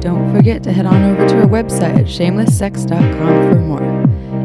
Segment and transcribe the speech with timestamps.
[0.00, 3.82] Don't forget to head on over to our website at shamelesssex.com for more.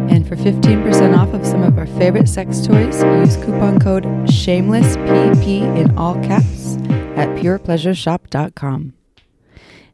[0.10, 5.78] And for 15% off of some of our favorite sex toys, use coupon code SHAMELESSPP
[5.78, 6.76] in all caps
[7.16, 8.94] at purepleasureshop.com.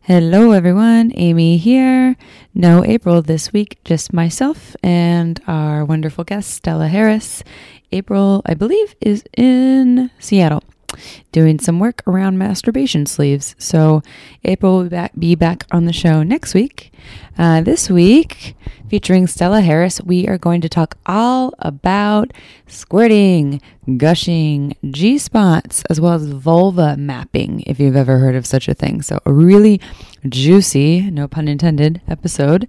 [0.02, 1.12] Hello, everyone.
[1.16, 2.16] Amy here.
[2.55, 7.43] No April this week, just myself and our wonderful guest, Stella Harris.
[7.91, 10.63] April, I believe, is in Seattle
[11.31, 13.55] doing some work around masturbation sleeves.
[13.58, 14.02] So
[14.44, 16.91] April will be back, be back on the show next week.
[17.38, 18.55] Uh, this week,
[18.90, 22.34] featuring Stella Harris, we are going to talk all about
[22.68, 23.62] squirting,
[23.98, 28.74] gushing, G spots, as well as vulva mapping, if you've ever heard of such a
[28.74, 29.02] thing.
[29.02, 29.80] So, a really
[30.27, 32.68] juicy, no pun intended, episode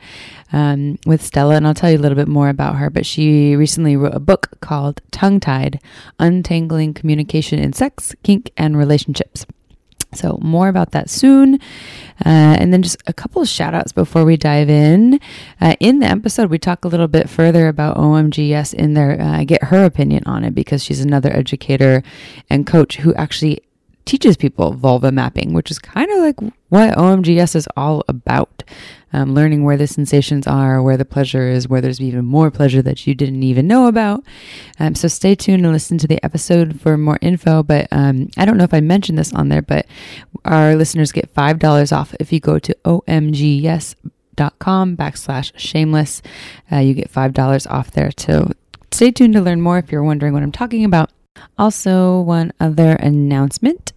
[0.53, 1.57] um, with Stella.
[1.57, 2.89] And I'll tell you a little bit more about her.
[2.89, 5.81] But she recently wrote a book called Tongue Tied
[6.19, 9.45] Untangling Communication in Sex, Kink, and Relationships.
[10.15, 11.55] So, more about that soon.
[12.25, 15.19] Uh, and then just a couple of shout outs before we dive in.
[15.61, 19.45] Uh, in the episode, we talk a little bit further about OMGyes in there, uh,
[19.45, 22.03] get her opinion on it because she's another educator
[22.51, 23.61] and coach who actually
[24.05, 28.63] teaches people vulva mapping, which is kind of like what OMGyes is all about.
[29.13, 32.81] Um, learning where the sensations are, where the pleasure is, where there's even more pleasure
[32.83, 34.25] that you didn't even know about.
[34.79, 37.63] Um, so stay tuned and listen to the episode for more info.
[37.63, 39.87] But um, I don't know if I mentioned this on there, but
[40.45, 43.97] our listeners get $5 off if you go to omgyes.com
[44.97, 46.23] backslash shameless.
[46.71, 48.11] Uh, you get $5 off there.
[48.17, 48.53] So
[48.91, 51.11] stay tuned to learn more if you're wondering what I'm talking about.
[51.59, 53.93] Also, one other announcement.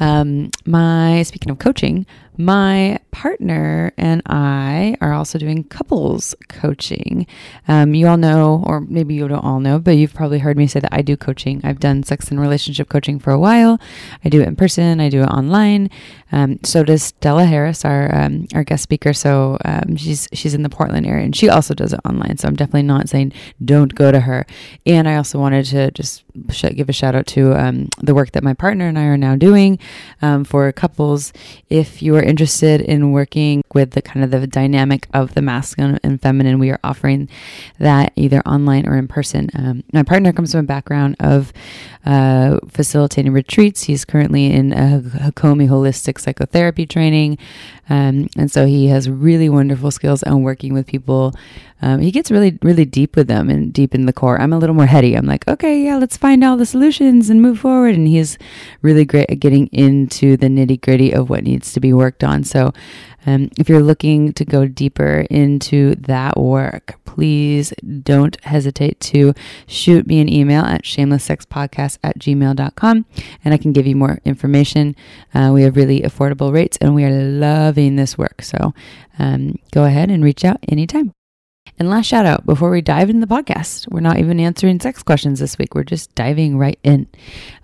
[0.00, 2.06] Um, my speaking of coaching,
[2.40, 7.26] my partner and I are also doing couples coaching.
[7.68, 10.66] Um, you all know, or maybe you don't all know, but you've probably heard me
[10.66, 11.60] say that I do coaching.
[11.64, 13.78] I've done sex and relationship coaching for a while.
[14.24, 15.00] I do it in person.
[15.00, 15.90] I do it online.
[16.32, 19.12] Um, so does Stella Harris, our um, our guest speaker.
[19.12, 22.38] So um, she's she's in the Portland area, and she also does it online.
[22.38, 23.32] So I'm definitely not saying
[23.64, 24.46] don't go to her.
[24.86, 26.24] And I also wanted to just
[26.74, 29.36] give a shout out to um, the work that my partner and I are now
[29.36, 29.78] doing
[30.22, 31.32] um, for couples.
[31.68, 36.00] If you are interested in working with the kind of the dynamic of the masculine
[36.02, 37.28] and feminine, we are offering
[37.78, 39.50] that either online or in person.
[39.54, 41.52] Um, my partner comes from a background of
[42.06, 43.82] uh, facilitating retreats.
[43.82, 47.36] He's currently in a Hakomi holistic psychotherapy training.
[47.90, 51.34] Um, and so he has really wonderful skills on working with people.
[51.82, 54.40] Um, he gets really, really deep with them and deep in the core.
[54.40, 55.14] I'm a little more heady.
[55.14, 57.94] I'm like, okay, yeah, let's find all the solutions and move forward.
[57.94, 58.38] And he's
[58.82, 62.44] really great at getting into the nitty gritty of what needs to be worked on.
[62.44, 62.72] So
[63.26, 69.34] um, if you're looking to go deeper into that work, please don't hesitate to
[69.66, 73.04] shoot me an email at shamelesssexpodcast at gmail.com
[73.44, 74.96] and I can give you more information.
[75.34, 78.42] Uh, we have really affordable rates and we are loving this work.
[78.42, 78.74] So
[79.18, 81.12] um, go ahead and reach out anytime.
[81.78, 85.02] And last shout out before we dive into the podcast, we're not even answering sex
[85.02, 85.74] questions this week.
[85.74, 87.06] We're just diving right in.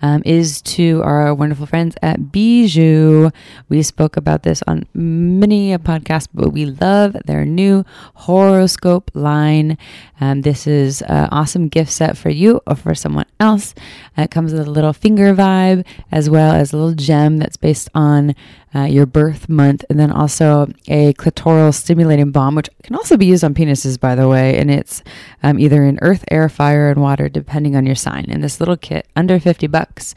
[0.02, 3.32] Um, is to our wonderful friends at Bijoux.
[3.68, 7.84] We spoke about this on many a podcast, but we love their new
[8.14, 9.76] horoscope line.
[10.20, 13.74] Um, this is an awesome gift set for you or for someone else.
[14.16, 17.88] It comes with a little finger vibe as well as a little gem that's based
[17.94, 18.34] on
[18.76, 23.24] uh, your birth month, and then also a clitoral stimulating balm, which can also be
[23.24, 24.58] used on penises, by the way.
[24.58, 25.02] And it's
[25.42, 28.26] um, either in earth, air, fire, and water, depending on your sign.
[28.28, 30.14] And this little kit, under 50 bucks.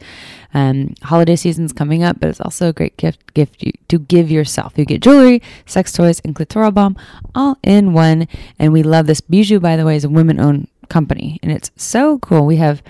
[0.52, 4.30] Um, holiday season's coming up, but it's also a great gift gift you, to give
[4.30, 4.74] yourself.
[4.76, 6.96] You get jewelry, sex toys, and clitoral balm
[7.34, 8.28] all in one.
[8.58, 9.20] And we love this.
[9.20, 12.44] Bijoux, by the way, is a women owned company, and it's so cool.
[12.44, 12.82] We have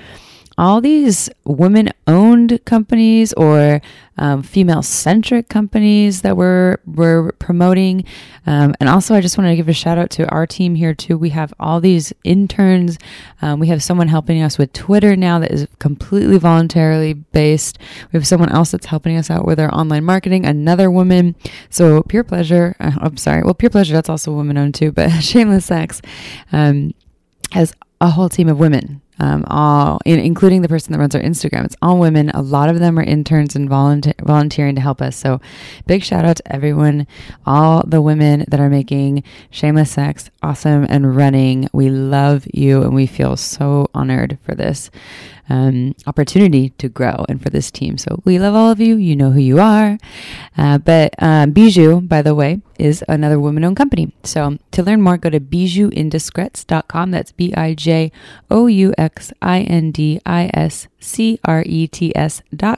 [0.61, 3.81] all these women owned companies or
[4.19, 8.05] um, female centric companies that we're, we're promoting.
[8.47, 10.93] Um, and also, I just want to give a shout out to our team here,
[10.93, 11.17] too.
[11.17, 12.99] We have all these interns.
[13.41, 17.79] Um, we have someone helping us with Twitter now that is completely voluntarily based.
[18.13, 21.37] We have someone else that's helping us out with our online marketing, another woman.
[21.71, 25.09] So, Pure Pleasure, uh, I'm sorry, well, Pure Pleasure, that's also woman owned too, but
[25.23, 26.03] Shameless Sex
[26.53, 26.93] um,
[27.53, 27.73] has
[28.03, 31.65] a whole team of women um, all in, including the person that runs our Instagram.
[31.65, 32.31] It's all women.
[32.31, 35.17] A lot of them are interns and volunteer, volunteering to help us.
[35.17, 35.41] So,
[35.87, 37.07] big shout out to everyone,
[37.45, 41.69] all the women that are making Shameless Sex awesome and running.
[41.73, 44.91] We love you, and we feel so honored for this
[45.51, 47.99] um, opportunity to grow and for this team.
[47.99, 48.97] So we love all of you.
[48.97, 49.99] You know who you are.
[50.57, 54.15] Uh, but um, Bijoux, by the way, is another woman owned company.
[54.25, 57.11] So to learn more, go to bijouxindiscrets.com.
[57.11, 58.13] That's B I J
[58.51, 62.13] O U X I N D I S C R E T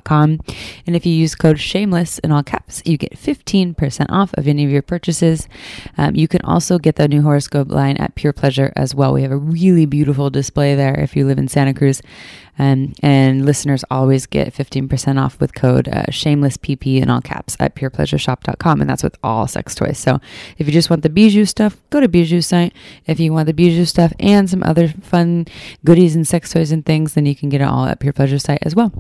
[0.05, 0.41] com.
[0.87, 4.65] And if you use code shameless in all caps, you get 15% off of any
[4.65, 5.49] of your purchases.
[5.99, 9.13] Um, you can also get the new horoscope line at Pure Pleasure as well.
[9.13, 12.03] We have a really beautiful display there if you live in Santa Cruz.
[12.59, 17.75] Um, and listeners always get 15% off with code uh, shamelesspp in all caps at
[17.75, 18.81] purepleasureshop.com.
[18.81, 19.99] And that's with all sex toys.
[19.99, 20.21] So
[20.59, 22.75] if you just want the Bijoux stuff, go to Bijoux site.
[23.07, 25.47] If you want the Bijoux stuff and some other fun
[25.85, 28.39] goodies and sex toys and things, then you can get it all at Pure Pleasure
[28.39, 28.93] site as well.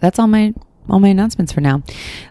[0.00, 0.54] That's all my
[0.88, 1.82] all my announcements for now.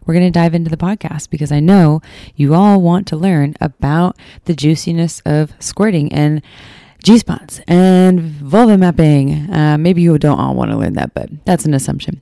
[0.05, 2.01] We're going to dive into the podcast because I know
[2.35, 6.41] you all want to learn about the juiciness of squirting and
[7.03, 9.53] G spots and vulva mapping.
[9.53, 12.19] Uh, maybe you don't all want to learn that, but that's an assumption.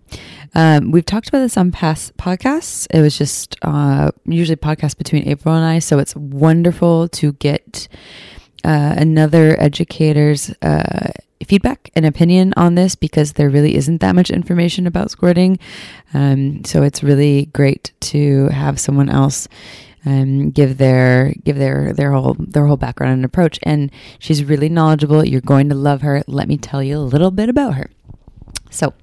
[0.55, 2.85] Um, we've talked about this on past podcasts.
[2.91, 7.87] It was just uh, usually podcasts between April and I, so it's wonderful to get
[8.63, 11.12] uh, another educator's uh,
[11.45, 15.60] feedback and opinion on this because there really isn't that much information about squirting.
[16.13, 19.48] Um, so it's really great to have someone else
[20.06, 23.60] um, give their give their their whole their whole background and approach.
[23.63, 25.25] And she's really knowledgeable.
[25.25, 26.24] You're going to love her.
[26.27, 27.89] Let me tell you a little bit about her.
[28.73, 28.95] So,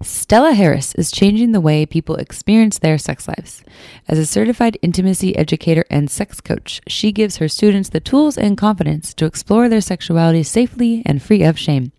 [0.00, 3.62] Stella Harris is changing the way people experience their sex lives.
[4.08, 8.56] As a certified intimacy educator and sex coach, she gives her students the tools and
[8.56, 11.92] confidence to explore their sexuality safely and free of shame.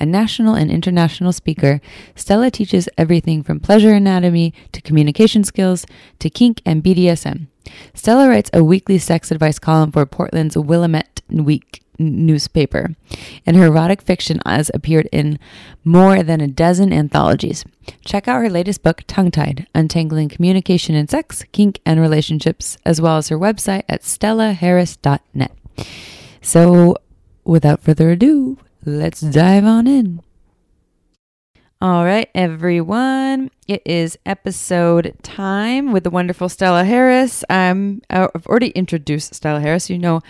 [0.00, 1.80] A national and international speaker,
[2.16, 5.86] Stella teaches everything from pleasure anatomy to communication skills
[6.18, 7.46] to kink and BDSM.
[7.94, 12.94] Stella writes a weekly sex advice column for Portland's Willamette Week newspaper,
[13.44, 15.38] and her erotic fiction has appeared in
[15.84, 17.64] more than a dozen anthologies.
[18.04, 23.00] Check out her latest book, Tongue Tied Untangling Communication in Sex, Kink, and Relationships, as
[23.00, 25.52] well as her website at stellaharris.net.
[26.40, 26.96] So,
[27.44, 30.22] without further ado, let's dive on in.
[31.80, 33.52] All right, everyone.
[33.68, 37.44] It is episode time with the wonderful Stella Harris.
[37.48, 39.88] Um, I've already introduced Stella Harris.
[39.88, 40.20] You know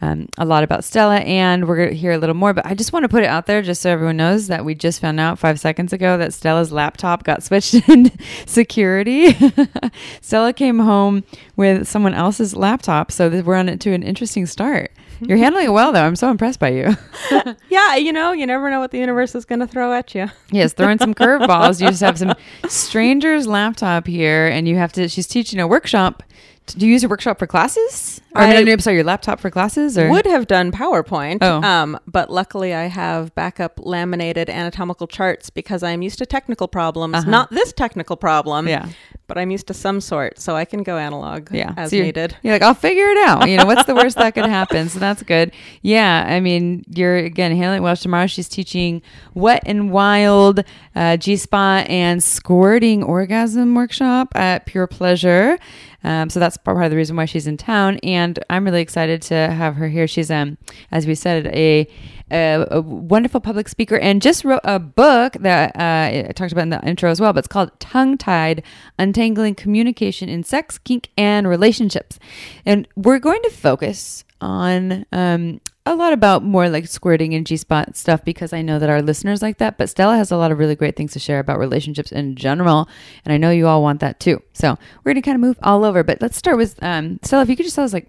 [0.00, 2.52] um, a lot about Stella, and we're going to hear a little more.
[2.52, 4.76] But I just want to put it out there just so everyone knows that we
[4.76, 8.12] just found out five seconds ago that Stella's laptop got switched in
[8.46, 9.36] security.
[10.20, 11.24] Stella came home
[11.56, 14.92] with someone else's laptop, so we're on it to an interesting start.
[15.28, 16.02] You're handling it well, though.
[16.04, 16.96] I'm so impressed by you.
[17.68, 20.28] yeah, you know, you never know what the universe is going to throw at you.
[20.50, 21.80] yes, throwing some curveballs.
[21.80, 22.34] You just have some
[22.68, 25.08] stranger's laptop here, and you have to.
[25.08, 26.24] She's teaching a workshop
[26.66, 28.20] do you use your workshop for classes?
[28.34, 29.98] Or I, mean, sorry, your laptop for classes?
[29.98, 31.38] Or would have done PowerPoint.
[31.42, 31.60] Oh.
[31.62, 37.16] Um, but luckily, I have backup laminated anatomical charts because I'm used to technical problems.
[37.16, 37.30] Uh-huh.
[37.30, 38.68] Not this technical problem.
[38.68, 38.88] Yeah.
[39.26, 41.72] But I'm used to some sort, so I can go analog yeah.
[41.76, 42.36] as so you're, needed.
[42.42, 43.48] You're like, I'll figure it out.
[43.48, 44.90] You know, what's the worst that could happen?
[44.90, 45.52] So that's good.
[45.80, 47.96] Yeah, I mean, you're again handling well.
[47.96, 49.00] Tomorrow she's teaching
[49.32, 50.64] wet and wild
[50.94, 55.58] uh, G spot and squirting orgasm workshop at Pure Pleasure.
[56.04, 59.22] Um, so that's part of the reason why she's in town, and I'm really excited
[59.22, 60.06] to have her here.
[60.06, 60.58] She's, um,
[60.90, 61.86] as we said, a,
[62.30, 66.62] a, a wonderful public speaker, and just wrote a book that uh, I talked about
[66.62, 67.32] in the intro as well.
[67.32, 68.62] But it's called "Tongue Tied:
[68.98, 72.18] Untangling Communication in Sex, Kink, and Relationships,"
[72.66, 77.56] and we're going to focus on um, a lot about more like squirting and G
[77.56, 79.78] spot stuff because I know that our listeners like that.
[79.78, 82.88] But Stella has a lot of really great things to share about relationships in general.
[83.24, 84.42] And I know you all want that too.
[84.52, 86.04] So we're going to kind of move all over.
[86.04, 88.08] But let's start with um, Stella, if you could just tell us, like,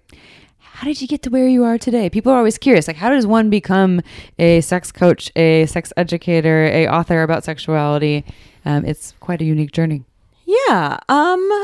[0.58, 2.10] how did you get to where you are today?
[2.10, 2.86] People are always curious.
[2.86, 4.02] Like, how does one become
[4.38, 8.24] a sex coach, a sex educator, a author about sexuality?
[8.64, 10.04] Um, it's quite a unique journey.
[10.44, 10.98] Yeah.
[11.08, 11.63] Um,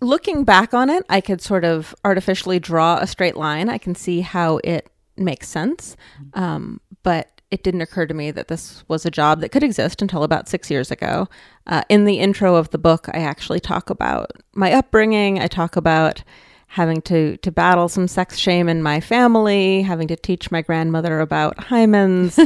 [0.00, 3.68] looking back on it, I could sort of artificially draw a straight line.
[3.68, 5.96] I can see how it makes sense.
[6.34, 10.02] Um, but it didn't occur to me that this was a job that could exist
[10.02, 11.28] until about six years ago.
[11.66, 15.40] Uh, in the intro of the book, I actually talk about my upbringing.
[15.40, 16.22] I talk about
[16.68, 21.20] having to to battle some sex shame in my family, having to teach my grandmother
[21.20, 22.38] about hymens.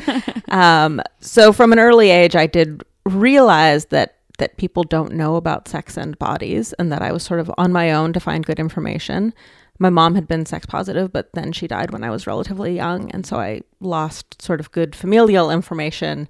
[0.53, 5.69] um, so from an early age, I did realize that that people don't know about
[5.69, 8.59] sex and bodies, and that I was sort of on my own to find good
[8.59, 9.33] information.
[9.79, 13.09] my mom had been sex positive, but then she died when I was relatively young.
[13.13, 16.29] And so I lost sort of good familial information.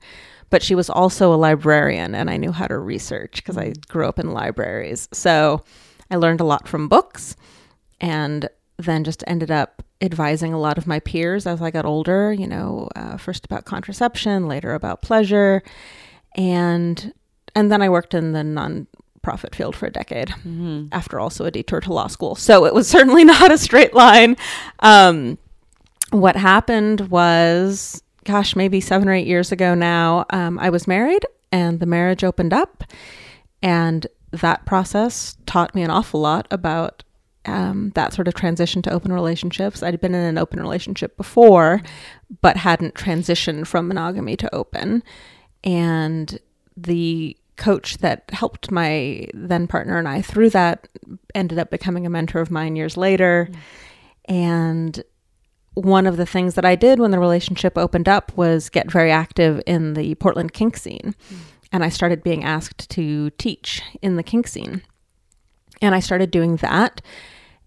[0.51, 4.07] But she was also a librarian, and I knew how to research because I grew
[4.07, 5.09] up in libraries.
[5.11, 5.65] So
[6.11, 7.35] I learned a lot from books
[7.99, 12.31] and then just ended up advising a lot of my peers as I got older,
[12.31, 15.63] you know, uh, first about contraception, later about pleasure.
[16.37, 17.15] And
[17.55, 20.87] and then I worked in the non-profit field for a decade Mm-hmm.
[20.93, 22.35] after also a detour to law school.
[22.35, 24.37] So it was certainly not a straight line.
[24.81, 25.39] Um,
[26.11, 31.25] what happened was, gosh, maybe seven or eight years ago now, um, I was married
[31.51, 32.85] and the marriage opened up.
[33.63, 37.03] And that process taught me an awful lot about
[37.45, 39.83] um, that sort of transition to open relationships.
[39.83, 41.83] I'd been in an open relationship before,
[42.41, 45.03] but hadn't transitioned from monogamy to open.
[45.65, 46.39] And
[46.77, 50.89] the coach that helped my then partner and I through that
[51.35, 53.49] ended up becoming a mentor of mine years later.
[53.51, 53.57] Mm.
[54.35, 55.03] And
[55.75, 59.11] one of the things that I did when the relationship opened up was get very
[59.11, 61.15] active in the Portland kink scene.
[61.31, 61.37] Mm.
[61.73, 64.83] And I started being asked to teach in the kink scene.
[65.81, 67.01] And I started doing that.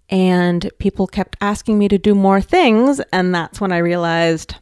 [0.10, 3.02] And people kept asking me to do more things.
[3.12, 4.56] And that's when I realized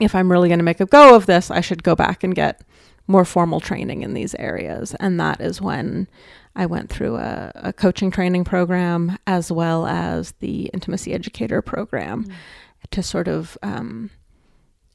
[0.00, 2.34] if I'm really going to make a go of this, I should go back and
[2.34, 2.62] get
[3.06, 4.94] more formal training in these areas.
[5.00, 6.08] And that is when
[6.56, 12.26] I went through a, a coaching training program as well as the intimacy educator program
[12.90, 14.10] to sort of um,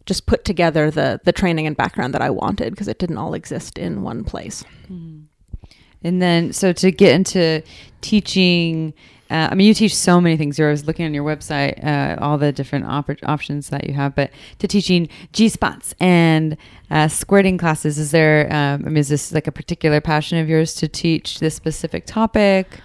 [0.05, 3.33] just put together the the training and background that I wanted because it didn't all
[3.33, 4.63] exist in one place.
[6.03, 7.61] And then, so to get into
[8.01, 8.93] teaching,
[9.29, 10.59] uh, I mean, you teach so many things.
[10.59, 14.15] I was looking on your website, uh, all the different op- options that you have,
[14.15, 16.57] but to teaching G spots and
[16.89, 20.49] uh, squirting classes, is there, um, I mean, is this like a particular passion of
[20.49, 22.79] yours to teach this specific topic?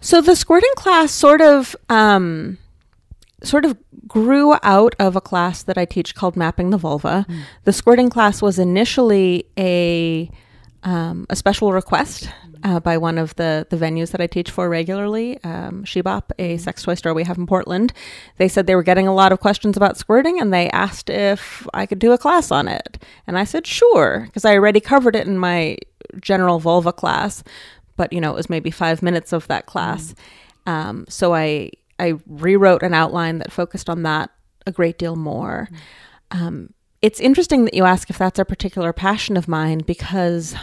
[0.00, 2.58] So the squirting class sort of um,
[3.42, 3.76] sort of
[4.08, 7.26] grew out of a class that I teach called Mapping the Vulva.
[7.64, 10.30] The squirting class was initially a
[10.82, 12.28] um, a special request
[12.62, 16.32] uh, by one of the the venues that I teach for regularly, um, She Bop,
[16.38, 17.92] a sex toy store we have in Portland.
[18.38, 21.66] They said they were getting a lot of questions about squirting, and they asked if
[21.74, 25.16] I could do a class on it, and I said sure because I already covered
[25.16, 25.76] it in my
[26.20, 27.42] general vulva class,
[27.96, 30.14] but you know it was maybe five minutes of that class.
[30.66, 34.30] Um, so I I rewrote an outline that focused on that
[34.66, 35.68] a great deal more.
[36.30, 40.56] Um, it's interesting that you ask if that's a particular passion of mine because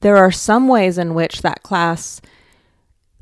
[0.00, 2.20] there are some ways in which that class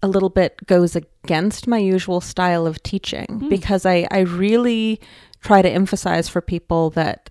[0.02, 3.49] a little bit goes against my usual style of teaching hmm.
[3.49, 5.00] because I, I really
[5.40, 7.31] try to emphasize for people that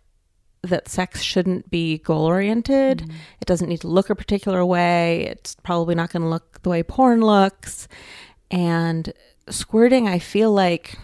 [0.63, 3.01] that sex shouldn't be goal oriented.
[3.01, 3.11] Hmm.
[3.41, 5.27] It doesn't need to look a particular way.
[5.27, 7.87] It's probably not going to look the way porn looks.
[8.49, 9.11] And
[9.49, 10.97] squirting, I feel like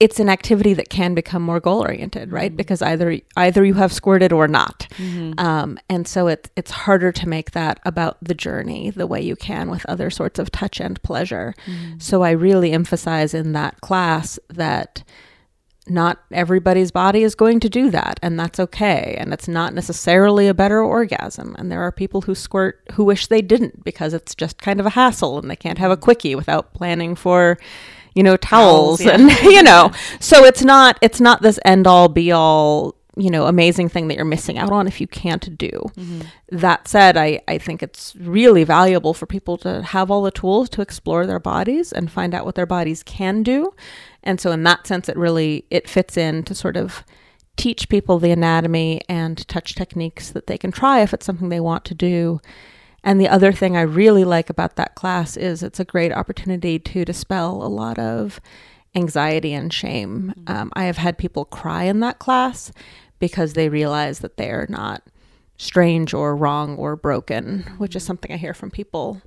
[0.00, 2.50] it's an activity that can become more goal oriented, right?
[2.50, 2.56] Mm-hmm.
[2.56, 5.38] Because either either you have squirted or not, mm-hmm.
[5.38, 9.36] um, and so it's it's harder to make that about the journey the way you
[9.36, 11.54] can with other sorts of touch and pleasure.
[11.66, 11.98] Mm-hmm.
[11.98, 15.04] So I really emphasize in that class that
[15.86, 20.46] not everybody's body is going to do that and that's okay and it's not necessarily
[20.46, 21.54] a better orgasm.
[21.58, 24.86] And there are people who squirt who wish they didn't because it's just kind of
[24.86, 27.58] a hassle and they can't have a quickie without planning for
[28.14, 29.14] you know towels, Towels, yeah.
[29.14, 29.92] and you know.
[30.20, 34.16] So it's not it's not this end all be all you know amazing thing that
[34.16, 35.70] you're missing out on if you can't do.
[35.70, 36.20] Mm-hmm.
[36.50, 40.68] That said I, I think it's really valuable for people to have all the tools
[40.70, 43.74] to explore their bodies and find out what their bodies can do.
[44.22, 47.04] And so in that sense it really it fits in to sort of
[47.56, 51.60] teach people the anatomy and touch techniques that they can try if it's something they
[51.60, 52.40] want to do
[53.02, 56.78] and the other thing i really like about that class is it's a great opportunity
[56.78, 58.40] to dispel a lot of
[58.96, 60.34] anxiety and shame.
[60.36, 60.52] Mm-hmm.
[60.56, 62.72] Um, i have had people cry in that class
[63.18, 65.02] because they realize that they are not
[65.58, 68.06] strange or wrong or broken which is mm-hmm.
[68.08, 69.20] something i hear from people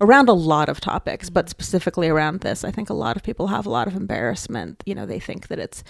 [0.00, 1.50] around a lot of topics, but mm-hmm.
[1.50, 4.82] specifically around this, I think a lot of people have a lot of embarrassment.
[4.86, 5.84] You know, they think that it's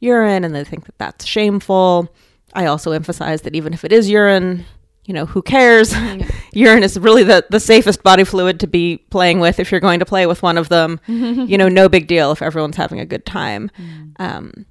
[0.00, 2.12] urine and they think that that's shameful.
[2.54, 4.64] I also emphasize that even if it is urine,
[5.04, 5.94] you know, who cares?
[6.52, 9.98] urine is really the, the safest body fluid to be playing with if you're going
[9.98, 11.00] to play with one of them.
[11.06, 13.70] you know, no big deal if everyone's having a good time.
[13.76, 14.12] Mm.
[14.20, 14.66] Um,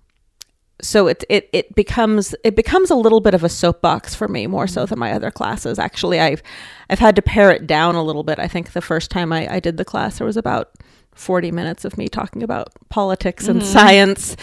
[0.81, 4.47] so it, it it becomes it becomes a little bit of a soapbox for me
[4.47, 4.89] more so mm.
[4.89, 5.77] than my other classes.
[5.77, 6.41] Actually, I've
[6.89, 8.39] I've had to pare it down a little bit.
[8.39, 10.71] I think the first time I, I did the class, there was about
[11.13, 13.71] forty minutes of me talking about politics and mm-hmm.
[13.71, 14.35] science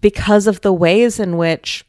[0.00, 1.84] because of the ways in which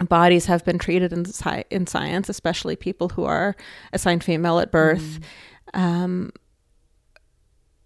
[0.00, 3.54] bodies have been treated in sci- in science, especially people who are
[3.92, 5.20] assigned female at birth.
[5.74, 6.32] Um,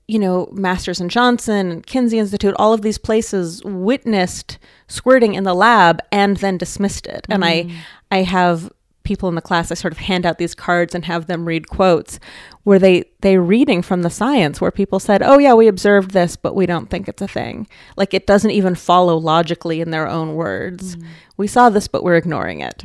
[0.08, 5.42] you know, Masters and Johnson and Kinsey Institute, all of these places witnessed squirting in
[5.42, 7.26] the lab and then dismissed it.
[7.28, 7.70] And I
[8.10, 8.70] I have
[9.02, 11.68] people in the class I sort of hand out these cards and have them read
[11.68, 12.18] quotes
[12.66, 16.35] where they they reading from the science where people said, "Oh yeah, we observed this,
[16.35, 20.08] but we don't think it's a thing." Like it doesn't even follow logically in their
[20.08, 20.96] own words.
[21.37, 22.82] We saw this, but we're ignoring it.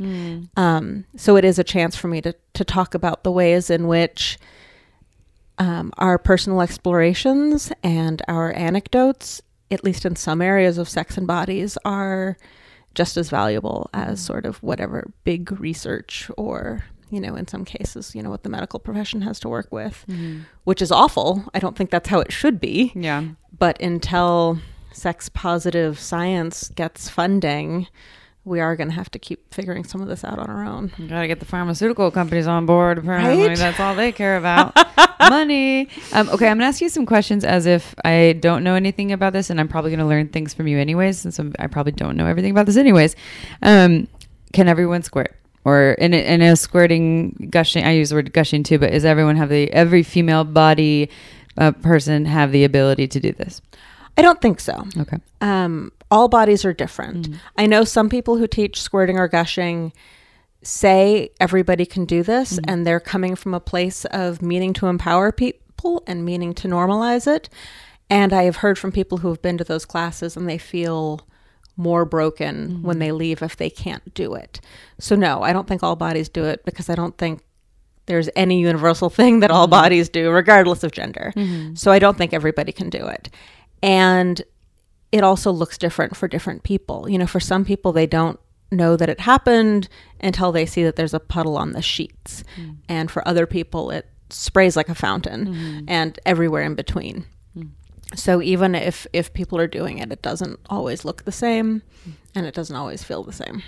[0.56, 3.88] Um, so it is a chance for me to to talk about the ways in
[3.88, 4.38] which
[5.58, 11.26] um, our personal explorations and our anecdotes, at least in some areas of sex and
[11.26, 12.36] bodies, are
[12.94, 18.14] just as valuable as sort of whatever big research or you know in some cases
[18.16, 20.04] you know what the medical profession has to work with
[20.64, 23.22] which is awful i don't think that's how it should be Yeah.
[23.56, 24.58] but until
[24.92, 27.86] sex positive science gets funding
[28.44, 30.90] we are going to have to keep figuring some of this out on our own
[30.98, 32.98] You gotta get the pharmaceutical companies on board.
[32.98, 33.56] Apparently, Right?
[33.56, 34.74] that's all they care about
[35.20, 35.88] money.
[36.12, 39.32] Um, okay, I'm gonna ask you some questions as if I don't know anything about
[39.32, 42.16] this, and I'm probably gonna learn things from you anyways, since I'm, I probably don't
[42.16, 43.14] know everything about this anyways.
[43.62, 44.08] Um,
[44.52, 45.36] can everyone squirt?
[45.64, 49.04] Or in a, in a squirting gushing, I use the word gushing too, but does
[49.04, 51.08] everyone have the every female body
[51.56, 53.60] uh, person have the ability to do this?
[54.18, 55.16] i don't think so Okay.
[55.40, 57.28] um, all bodies are different.
[57.56, 59.92] I know some people who teach squirting or gushing
[60.62, 65.32] say everybody can do this, and they're coming from a place of meaning to empower
[65.32, 67.48] people and meaning to normalize it.
[68.10, 71.26] And I have heard from people who have been to those classes and they feel
[71.76, 73.00] more broken when mm-hmm.
[73.00, 74.60] they leave if they can't do it.
[74.98, 77.42] So, no, I don't think all bodies do it because I don't think
[78.06, 79.70] there's any universal thing that all mm-hmm.
[79.70, 81.32] bodies do, regardless of gender.
[81.36, 81.74] Mm-hmm.
[81.74, 83.28] So, I don't think everybody can do it.
[83.82, 84.42] And
[85.10, 87.08] it also looks different for different people.
[87.08, 88.38] You know, for some people, they don't
[88.70, 89.88] know that it happened
[90.20, 92.42] until they see that there's a puddle on the sheets.
[92.56, 92.76] Mm.
[92.88, 97.26] And for other people, it sprays like a fountain and everywhere in between.
[98.14, 101.82] So even if, if people are doing it, it doesn't always look the same
[102.34, 103.62] and it doesn't always feel the same.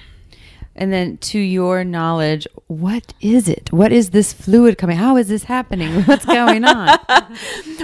[0.77, 3.73] And then, to your knowledge, what is it?
[3.73, 4.97] What is this fluid coming?
[4.97, 6.03] How is this happening?
[6.05, 6.99] What's going on?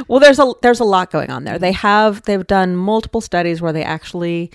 [0.09, 1.59] Well, there's a there's a lot going on there.
[1.59, 4.51] They have they've done multiple studies where they actually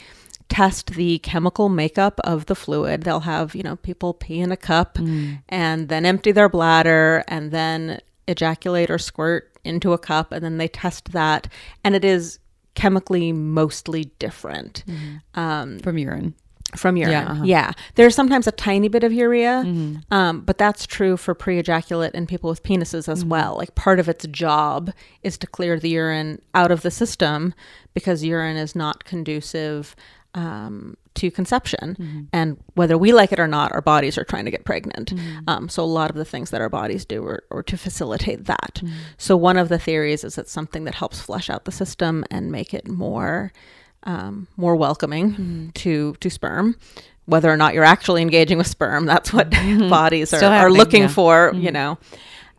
[0.50, 3.04] test the chemical makeup of the fluid.
[3.04, 5.42] They'll have, you know, people pee in a cup mm.
[5.50, 10.58] and then empty their bladder and then ejaculate or squirt into a cup and then
[10.58, 11.48] they test that
[11.84, 12.40] and it is
[12.76, 14.84] chemically mostly different
[15.34, 16.34] um, From urine.
[16.76, 17.12] from urine.
[17.12, 17.74] Yeah, Yeah, uh-huh.
[17.96, 19.64] there's sometimes a tiny bit of urea,
[20.12, 23.56] um, but that's true for pre-ejaculate and people with penises as well.
[23.56, 24.92] Like part of its job
[25.24, 27.54] is to clear the urine out of the system
[27.94, 29.96] because urine is not conducive
[30.34, 32.28] um, to conception.
[32.32, 35.14] And whether we like it or not, our bodies are trying to get pregnant.
[35.48, 38.46] Um, so a lot of the things that our bodies do are, are to facilitate
[38.46, 38.82] that.
[39.18, 42.52] So one of the theories is it's something that helps flush out the system and
[42.52, 43.52] make it more
[44.06, 46.76] um, more welcoming to to sperm.
[47.26, 49.50] Whether or not you're actually engaging with sperm, that's what
[49.90, 51.08] bodies are, are looking yeah.
[51.08, 51.52] for.
[51.56, 51.98] You know,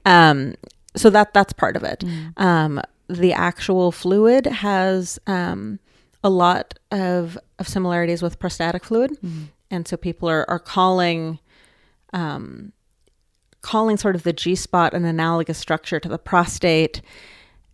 [0.04, 0.56] um,
[0.96, 2.02] so that that's part of it.
[2.36, 5.78] Um, the actual fluid has um,
[6.22, 9.16] a lot of of similarities with prostatic fluid,
[9.70, 11.38] and so people are are calling.
[12.12, 12.72] Um,
[13.62, 17.02] calling sort of the G spot an analogous structure to the prostate.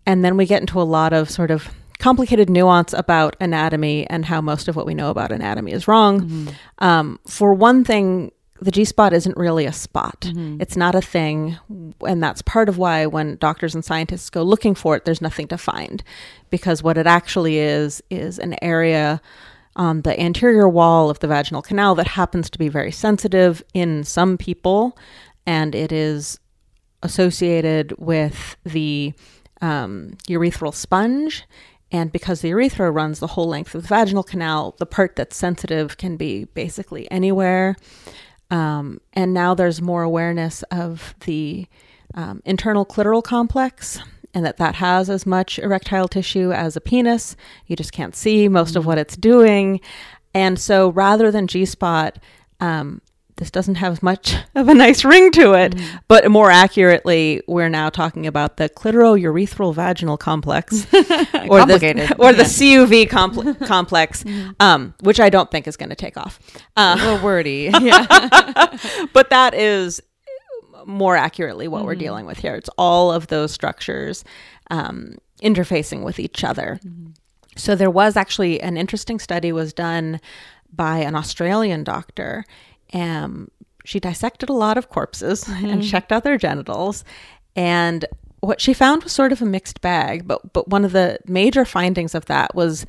[0.06, 4.24] And then we get into a lot of sort of complicated nuance about anatomy and
[4.24, 6.48] how most of what we know about anatomy is wrong.
[6.78, 10.30] Um, for one thing, the G spot isn't really a spot.
[10.60, 11.58] It's not a thing.
[12.06, 15.48] And that's part of why when doctors and scientists go looking for it, there's nothing
[15.48, 16.02] to find.
[16.48, 19.20] Because what it actually is, is an area
[19.74, 24.04] on the anterior wall of the vaginal canal that happens to be very sensitive in
[24.04, 24.96] some people.
[25.44, 26.38] And it is
[27.02, 29.12] associated with the
[29.60, 31.44] um, urethral sponge.
[31.90, 35.36] And because the urethra runs the whole length of the vaginal canal, the part that's
[35.36, 37.76] sensitive can be basically anywhere.
[38.52, 41.66] Um, and now there's more awareness of the
[42.14, 43.98] um, internal clitoral complex
[44.34, 47.34] and that that has as much erectile tissue as a penis.
[47.66, 49.80] You just can't see most of what it's doing.
[50.34, 52.18] And so rather than G spot,
[52.60, 53.00] um,
[53.42, 55.74] this doesn't have much of a nice ring to it,
[56.06, 60.84] but more accurately, we're now talking about the clitorourethral vaginal complex,
[61.48, 64.24] or the or the CUV compl- complex,
[64.60, 66.38] um, which I don't think is going to take off.
[66.76, 67.68] Uh, A little wordy.
[69.12, 70.00] but that is
[70.86, 72.54] more accurately what we're dealing with here.
[72.54, 74.22] It's all of those structures
[74.70, 76.78] um, interfacing with each other.
[77.56, 80.20] So there was actually an interesting study was done
[80.72, 82.44] by an Australian doctor.
[82.92, 83.48] Um,
[83.84, 87.04] she dissected a lot of corpses and checked out their genitals,
[87.56, 88.04] and
[88.40, 91.64] what she found was sort of a mixed bag, but but one of the major
[91.64, 92.86] findings of that was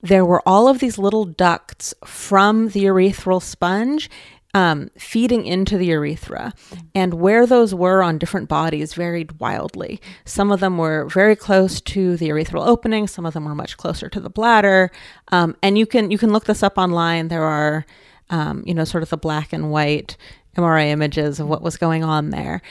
[0.00, 4.08] there were all of these little ducts from the urethral sponge
[4.54, 6.52] um, feeding into the urethra.
[6.94, 10.00] And where those were on different bodies varied wildly.
[10.24, 13.76] Some of them were very close to the urethral opening, some of them were much
[13.76, 14.90] closer to the bladder.
[15.28, 17.28] Um, and you can you can look this up online.
[17.28, 17.84] There are
[18.30, 20.16] um, you know sort of the black and white
[20.56, 22.62] MRI images of what was going on there.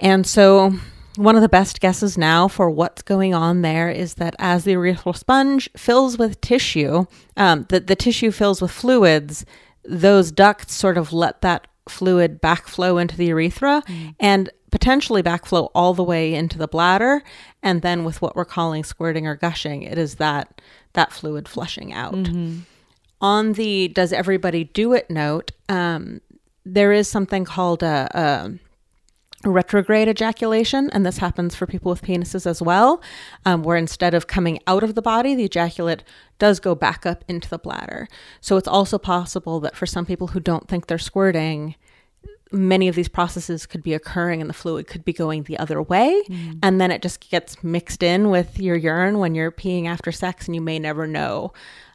[0.00, 0.74] And so
[1.16, 4.74] one of the best guesses now for what's going on there is that as the
[4.74, 9.46] urethral sponge fills with tissue, um, the, the tissue fills with fluids,
[9.84, 14.14] those ducts sort of let that fluid backflow into the urethra mm.
[14.18, 17.22] and potentially backflow all the way into the bladder.
[17.62, 20.60] And then with what we're calling squirting or gushing, it is that
[20.94, 22.14] that fluid flushing out.
[22.14, 22.60] Mm-hmm.
[23.24, 26.20] On the does everybody do it note, um,
[26.66, 32.46] there is something called a, a retrograde ejaculation, and this happens for people with penises
[32.46, 33.02] as well,
[33.46, 36.04] um, where instead of coming out of the body, the ejaculate
[36.38, 38.08] does go back up into the bladder.
[38.42, 41.76] So it's also possible that for some people who don't think they're squirting,
[42.52, 45.82] many of these processes could be occurring and the fluid could be going the other
[45.82, 46.58] way mm.
[46.62, 50.46] and then it just gets mixed in with your urine when you're peeing after sex
[50.46, 51.52] and you may never know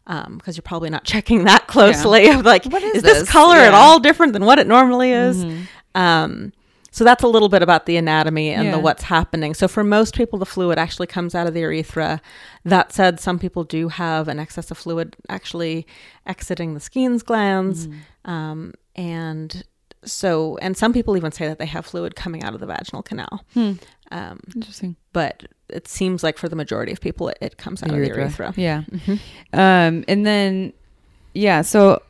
[0.10, 2.38] because um, you're probably not checking that closely yeah.
[2.38, 3.20] like what is, is this?
[3.20, 3.68] this color yeah.
[3.68, 5.64] at all different than what it normally is mm-hmm.
[6.02, 6.52] um,
[6.92, 8.72] so that's a little bit about the anatomy and yeah.
[8.72, 9.54] the what's happening.
[9.54, 12.22] So for most people, the fluid actually comes out of the urethra.
[12.66, 15.86] That said, some people do have an excess of fluid actually
[16.26, 18.00] exiting the Skene's glands, mm.
[18.26, 19.64] um, and
[20.04, 23.04] so and some people even say that they have fluid coming out of the vaginal
[23.04, 23.44] canal.
[23.54, 23.74] Hmm.
[24.12, 27.90] Um, Interesting, but it seems like for the majority of people, it, it comes out
[27.90, 28.54] of the urethra.
[28.56, 29.14] Yeah, mm-hmm.
[29.60, 30.74] um, and then
[31.34, 32.02] yeah, so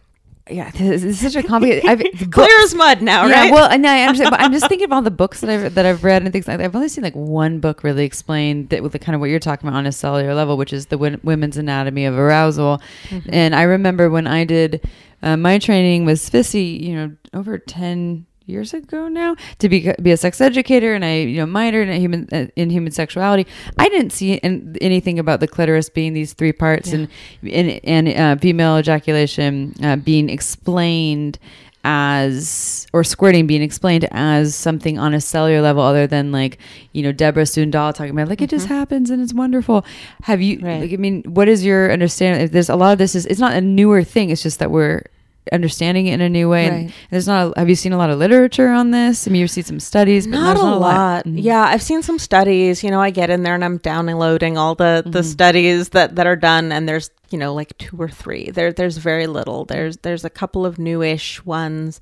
[0.49, 1.85] yeah, this is such a complicated.
[1.85, 3.53] I've, Clear as mud now, yeah, right?
[3.53, 5.85] Well, no, I understand, but I'm just thinking of all the books that I've that
[5.85, 6.63] I've read and things like that.
[6.63, 9.39] I've only seen like one book really explain that with the kind of what you're
[9.39, 12.81] talking about on a cellular level, which is the Women's Anatomy of Arousal.
[13.09, 13.29] Mm-hmm.
[13.31, 14.87] And I remember when I did
[15.21, 20.11] uh, my training with SPSY, you know, over ten years ago now to be be
[20.11, 23.47] a sex educator and I you know minored in human uh, in human sexuality.
[23.77, 26.95] I didn't see in, anything about the clitoris being these three parts yeah.
[26.95, 27.09] and
[27.53, 31.39] and, and uh, female ejaculation uh, being explained
[31.85, 36.57] as or squirting being explained as something on a cellular level other than like
[36.91, 38.45] you know Deborah Sundahl talking about like mm-hmm.
[38.45, 38.75] it just mm-hmm.
[38.75, 39.85] happens and it's wonderful.
[40.23, 40.59] Have you?
[40.59, 40.81] Right.
[40.81, 42.43] Like, I mean, what is your understanding?
[42.43, 44.29] If there's a lot of this is it's not a newer thing.
[44.29, 45.03] It's just that we're
[45.51, 46.69] understanding it in a new way.
[46.69, 46.75] Right.
[46.75, 47.53] And there's not.
[47.55, 49.27] A, have you seen a lot of literature on this?
[49.27, 50.79] I mean, you've seen some studies, but not, a, not a lot.
[50.79, 51.25] lot.
[51.25, 51.37] Mm-hmm.
[51.37, 52.83] Yeah, I've seen some studies.
[52.83, 55.27] You know, I get in there and I'm downloading all the the mm-hmm.
[55.27, 58.51] studies that that are done, and there's you know like two or three.
[58.51, 59.65] There there's very little.
[59.65, 61.99] There's there's a couple of newish ones.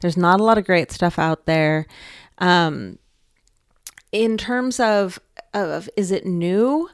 [0.00, 1.86] There's not a lot of great stuff out there.
[2.38, 2.98] Um,
[4.12, 5.18] in terms of
[5.54, 6.90] of is it new?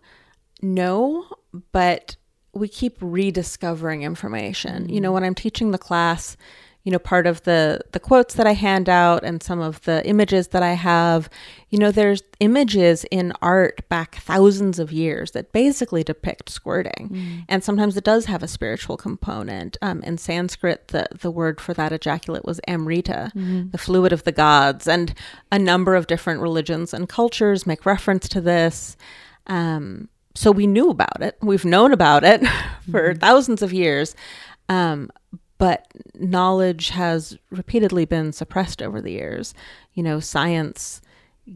[0.63, 1.27] No,
[1.73, 2.17] but
[2.55, 4.85] we keep rediscovering information.
[4.85, 4.93] Mm-hmm.
[4.95, 5.15] You know, mm.
[5.15, 6.37] when I'm teaching the class,
[6.85, 10.07] you know, part of the the quotes that I hand out and some of the
[10.07, 11.31] images that I have,
[11.71, 17.45] you know, there's images in art back thousands of years that basically depict squirting, mm.
[17.49, 19.79] and sometimes it does have a spiritual component.
[19.81, 23.71] Um, in Sanskrit, the the word for that ejaculate was amrita, mm-hmm.
[23.71, 25.15] the fluid of the gods, and
[25.51, 28.99] a number of different religions and cultures make reference to this.
[29.47, 31.37] Um, so we knew about it.
[31.41, 32.41] We've known about it
[32.91, 33.19] for mm-hmm.
[33.19, 34.15] thousands of years.
[34.69, 35.11] Um,
[35.59, 39.55] but knowledge has repeatedly been suppressed over the years.
[39.93, 41.01] You know, science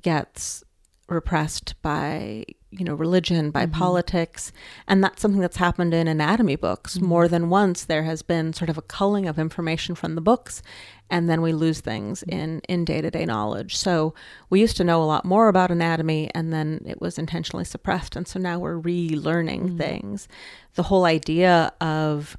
[0.02, 0.62] gets
[1.08, 3.78] repressed by you know religion by mm-hmm.
[3.78, 4.52] politics
[4.86, 7.06] and that's something that's happened in anatomy books mm-hmm.
[7.06, 10.62] more than once there has been sort of a culling of information from the books
[11.10, 12.38] and then we lose things mm-hmm.
[12.38, 14.14] in in day-to-day knowledge so
[14.50, 18.14] we used to know a lot more about anatomy and then it was intentionally suppressed
[18.14, 19.78] and so now we're relearning mm-hmm.
[19.78, 20.28] things
[20.74, 22.36] the whole idea of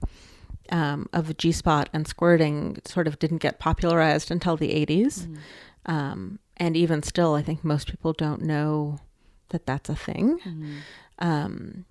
[0.72, 5.26] um, of G spot and squirting sort of didn't get popularized until the 80s.
[5.26, 5.38] Mm.
[5.88, 9.00] Um, and even still, I think most people don't know
[9.50, 10.40] that that's a thing.
[10.40, 10.78] Mm-hmm.
[11.20, 11.86] Um,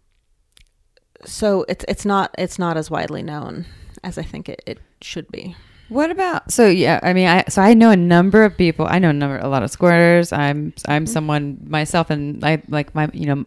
[1.24, 3.66] so it's it's not it's not as widely known
[4.04, 5.56] as I think it, it should be.
[5.88, 8.86] What about so yeah, I mean I so I know a number of people.
[8.88, 10.36] I know a number a lot of squirters.
[10.36, 11.12] I'm I'm mm-hmm.
[11.12, 13.44] someone myself and I like my you know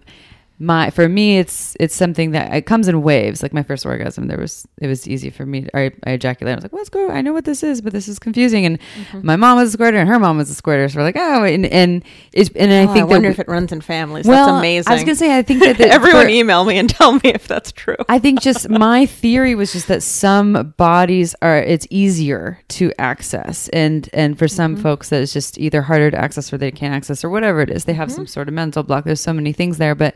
[0.62, 3.42] my for me it's it's something that it comes in waves.
[3.42, 5.68] Like my first orgasm, there was it was easy for me.
[5.74, 6.54] I, I ejaculated.
[6.54, 8.78] I was like, "What's go." I know what this is, but this is confusing." And
[8.80, 9.26] Mm-hmm.
[9.26, 10.88] my mom was a squirter, and her mom was a squirter.
[10.88, 13.40] So we're like, "Oh," and and it's and I Oh, I, think wonder that if
[13.40, 14.26] it runs in families.
[14.28, 14.92] well, That's amazing.
[14.92, 17.22] I was gonna say I think that the, Everyone for- email me and tell me
[17.26, 17.98] if that's true.
[18.08, 23.68] I think just my theory was just that some bodies are it's easier to access
[23.70, 24.84] and and for some Mm-hmm.
[24.84, 27.70] folks that it's just either harder to access or they can't access or whatever it
[27.72, 28.16] is they have Mm-hmm.
[28.18, 30.16] some sort of mental block there's so many things there but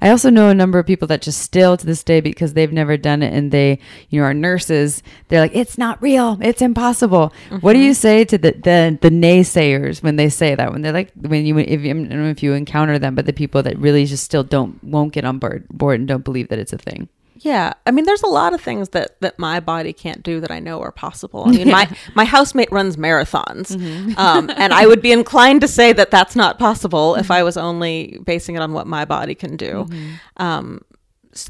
[0.00, 2.72] I also know a number of people that just still to this day because they've
[2.72, 3.78] never done it and they
[4.10, 6.38] you know are nurses they're like it's not real.
[6.40, 7.32] It's impossible.
[7.60, 7.86] What do Mm-hmm.
[7.86, 10.72] you say to the, the the naysayers when they say that?
[10.72, 13.26] When they're like when you if you, I don't know if you encounter them but
[13.26, 16.48] the people that really just still don't won't get on board board and don't believe
[16.48, 17.08] that it's a thing
[17.42, 20.52] Yeah, I mean, there's a lot of things that that my body can't do that
[20.52, 21.44] I know are possible.
[21.46, 23.72] I mean, my my housemate runs marathons,
[24.16, 27.56] um, and I would be inclined to say that that's not possible if I was
[27.56, 29.88] only basing it on what my body can do.
[30.36, 30.82] Um,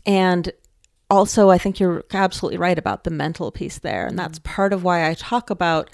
[0.06, 0.50] and
[1.10, 4.82] also, I think you're absolutely right about the mental piece there, and that's part of
[4.82, 5.90] why I talk about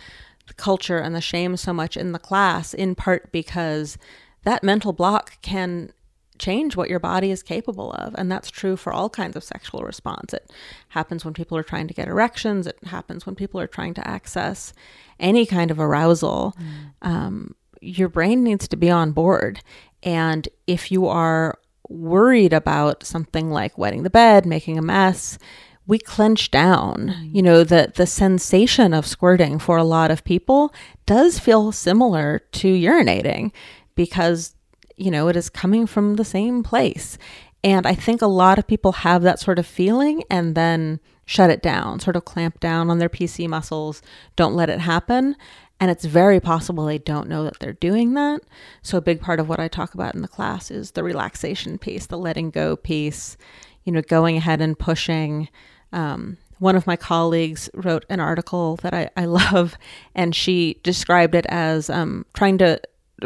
[0.47, 2.73] the culture and the shame so much in the class.
[2.73, 3.99] In part because
[4.45, 5.93] that mental block can
[6.39, 8.15] change what your body is capable of.
[8.17, 10.33] And that's true for all kinds of sexual response.
[10.33, 10.51] It
[10.89, 14.09] happens when people are trying to get erections, it happens when people are trying to
[14.09, 14.73] access
[15.21, 16.57] any kind of arousal.
[17.03, 19.61] Um, your brain needs to be on board.
[20.03, 25.39] And if you are worried about something like wetting the bed, making a mess,
[25.87, 27.15] we clench down.
[27.33, 30.73] You know, the the sensation of squirting for a lot of people
[31.07, 33.53] does feel similar to urinating
[33.95, 34.55] because
[34.99, 37.19] you know, it is coming from the same place.
[37.65, 41.51] And I think a lot of people have that sort of feeling and then shut
[41.51, 44.01] it down, sort of clamp down on their PC muscles,
[44.37, 45.37] don't let it happen.
[45.81, 48.41] And it's very possible they don't know that they're doing that.
[48.83, 51.79] So, a big part of what I talk about in the class is the relaxation
[51.79, 53.37] piece, the letting go piece,
[53.85, 55.49] you know, going ahead and pushing.
[55.93, 59.77] Um, one of my colleagues wrote an article that I, I love,
[60.15, 62.81] and she described it as um, trying to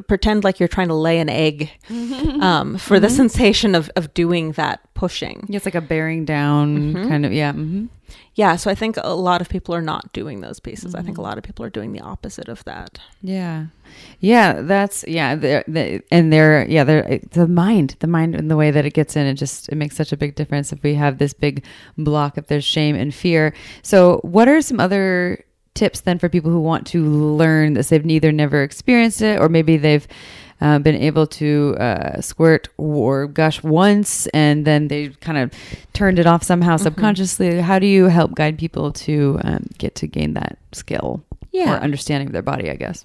[0.06, 1.70] pretend like you're trying to lay an egg
[2.40, 5.46] um, for the sensation of, of doing that pushing.
[5.50, 7.08] It's like a bearing down Mm-hmm.
[7.08, 7.52] kind of, yeah.
[7.52, 7.86] hmm
[8.34, 10.94] Yeah, so I think a lot of people are not doing those pieces.
[10.94, 11.20] I think Mm-hmm.
[11.20, 12.98] a lot of people are doing the opposite of that.
[13.22, 13.66] Yeah.
[14.20, 14.62] Yeah.
[14.62, 15.34] That's, yeah.
[15.34, 18.94] They're, they and they're, yeah, they're, the mind, the mind and the way that it
[18.94, 21.64] gets in, it just, it makes such a big difference if we have this big
[21.98, 23.52] block, if there's shame and fear.
[23.82, 27.88] So, what are some other tips then for people who want to learn this?
[27.88, 30.06] They've neither never experienced it or maybe they've,
[30.60, 35.52] uh, been able to uh, squirt or gush once and then they kind of
[35.92, 37.60] turned it off somehow subconsciously.
[37.60, 41.74] How do you help guide people to um, get to gain that skill Yeah.
[41.74, 43.02] or understanding of their body, I guess?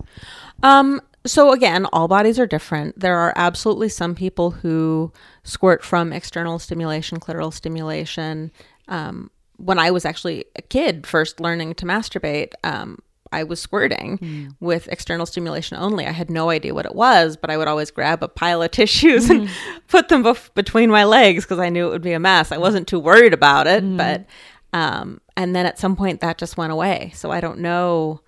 [0.62, 3.00] Um, so again, all bodies are different.
[3.00, 5.12] There are absolutely some people who
[5.44, 8.52] squirt from external stimulation, clitoral stimulation.
[8.88, 13.00] Um, when I was actually a kid, first learning to masturbate, um,
[13.32, 16.06] I was squirting with external stimulation only.
[16.06, 18.72] I had no idea what it was, but I would always grab a pile of
[18.80, 19.50] tissues and
[19.88, 22.52] put them bef- between my legs because I knew it would be a mess.
[22.54, 24.26] I wasn't too worried about it, but
[24.74, 27.12] um, and then at some point that just went away.
[27.16, 28.22] So I don't know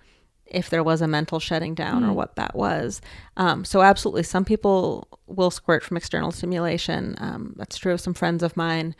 [0.46, 3.00] if there was a mental shutting down or what that was.
[3.36, 7.14] Um, so absolutely, some people will squirt from external stimulation.
[7.18, 8.94] Um, that's true of some friends of mine.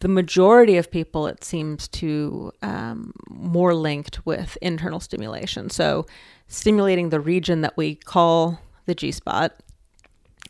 [0.00, 5.70] The majority of people, it seems to um, more linked with internal stimulation.
[5.70, 6.06] So
[6.48, 9.60] stimulating the region that we call the G spot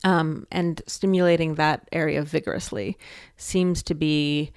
[0.05, 2.97] um, and stimulating that area vigorously
[3.37, 4.53] seems to be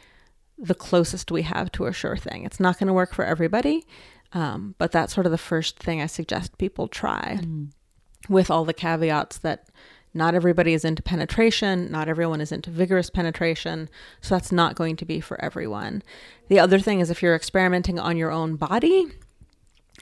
[0.57, 2.45] the closest we have to a sure thing.
[2.45, 3.85] It's not going to work for everybody,
[4.31, 7.39] um, but that's sort of the first thing I suggest people try
[8.29, 9.67] with all the caveats that
[10.13, 13.89] not everybody is into penetration, not everyone is into vigorous penetration,
[14.21, 16.03] so that's not going to be for everyone.
[16.49, 19.07] The other thing is if you're experimenting on your own body,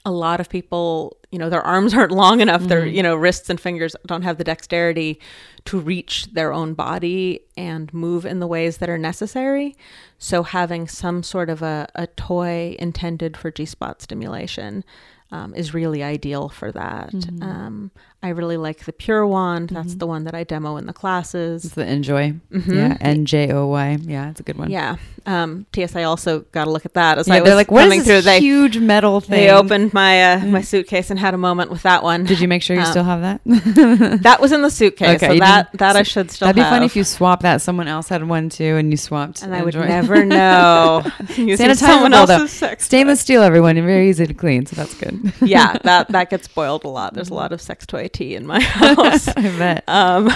[0.03, 3.49] a lot of people, you know, their arms aren't long enough, their, you know, wrists
[3.49, 5.19] and fingers don't have the dexterity
[5.65, 9.75] to reach their own body and move in the ways that are necessary.
[10.17, 14.83] So having some sort of a, a toy intended for G spot stimulation
[15.31, 17.13] um, is really ideal for that.
[17.41, 17.91] Um,
[18.23, 19.69] I really like the Pure Wand.
[19.69, 21.65] That's the one that I demo in the classes.
[21.65, 22.39] It's the Njoy.
[22.67, 22.95] Yeah.
[23.01, 23.97] N J O Y.
[24.01, 24.29] Yeah.
[24.29, 24.67] It's a good one.
[24.69, 24.73] Mm-hmm.
[24.73, 24.95] Yeah.
[25.23, 27.83] Um, TSA also got to look at that as Yeah, I was they're like, what
[27.83, 28.15] coming is through.
[28.17, 29.31] this They huge metal thing?
[29.31, 32.23] they opened my uh, my suitcase and had a moment with that one.
[32.23, 33.41] Did you make sure you Um, still have that?
[34.23, 36.45] That was in the suitcase, Okay, so that that I should still.
[36.47, 36.71] That'd be have.
[36.71, 37.61] funny if you swap that.
[37.61, 39.43] Someone else had one too, and you swapped.
[39.43, 41.03] And I would never know.
[41.35, 42.85] Using someone else's sex.
[42.85, 45.33] Stainless steel, everyone, and very easy to clean, so that's good.
[45.41, 47.13] yeah, that that gets spoiled a lot.
[47.13, 49.27] There's a lot of sex toy tea in my house.
[49.35, 49.83] I bet.
[49.87, 50.29] Um,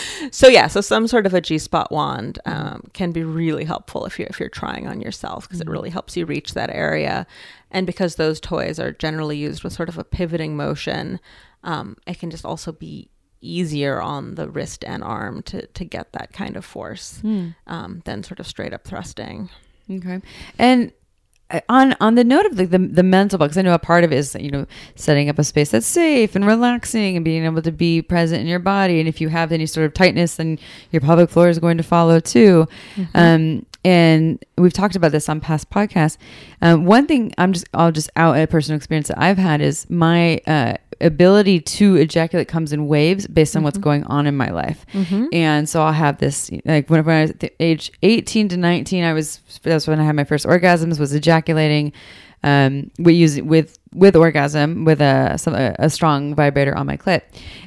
[0.30, 4.04] so yeah, so some sort of a G spot wand um, can be really helpful
[4.06, 7.26] if you're if you're trying on yourself because it really helps you reach that area,
[7.70, 11.20] and because those toys are generally used with sort of a pivoting motion,
[11.62, 13.08] um, it can just also be
[13.40, 17.22] easier on the wrist and arm to to get that kind of force
[17.66, 19.50] um, than sort of straight up thrusting.
[19.90, 20.20] Okay.
[20.58, 20.92] And
[21.68, 24.12] on on the note of the the, the mental because I know a part of
[24.12, 27.62] it is you know setting up a space that's safe and relaxing and being able
[27.62, 28.98] to be present in your body.
[28.98, 30.58] And if you have any sort of tightness, then
[30.90, 32.66] your pelvic floor is going to follow too.
[33.14, 36.16] Um, and we've talked about this on past podcasts.
[36.62, 39.88] Um, one thing I'm just I'll just out a personal experience that I've had is
[39.90, 44.50] my uh, ability to ejaculate comes in waves based on what's going on in my
[44.50, 44.84] life.
[45.32, 48.56] And so I'll have this like when, when I was at the age 18 to
[48.56, 51.92] 19, I was that's when I had my first orgasms was ejaculating.
[52.42, 56.86] Um, we use it with with orgasm with a some, a, a strong vibrator on
[56.86, 57.22] my clit,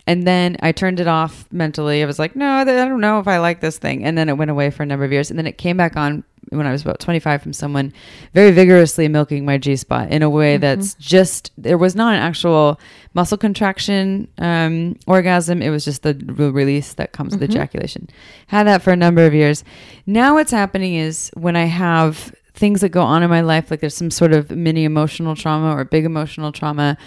[0.06, 2.04] and then I turned it off mentally.
[2.04, 4.38] I was like, no, I don't know if I like this thing, and then it
[4.38, 6.72] went away for a number of years, and then it came back on when I
[6.72, 7.94] was about 25 from someone
[8.34, 12.22] very vigorously milking my G spot in a way that's just there was not an
[12.22, 12.80] actual
[13.14, 15.62] muscle contraction um, orgasm.
[15.62, 18.10] It was just the release that comes with ejaculation.
[18.48, 19.64] Had that for a number of years.
[20.06, 23.80] Now what's happening is when I have things that go on in my life, like
[23.82, 26.98] there's some sort of mini emotional trauma or big emotional trauma,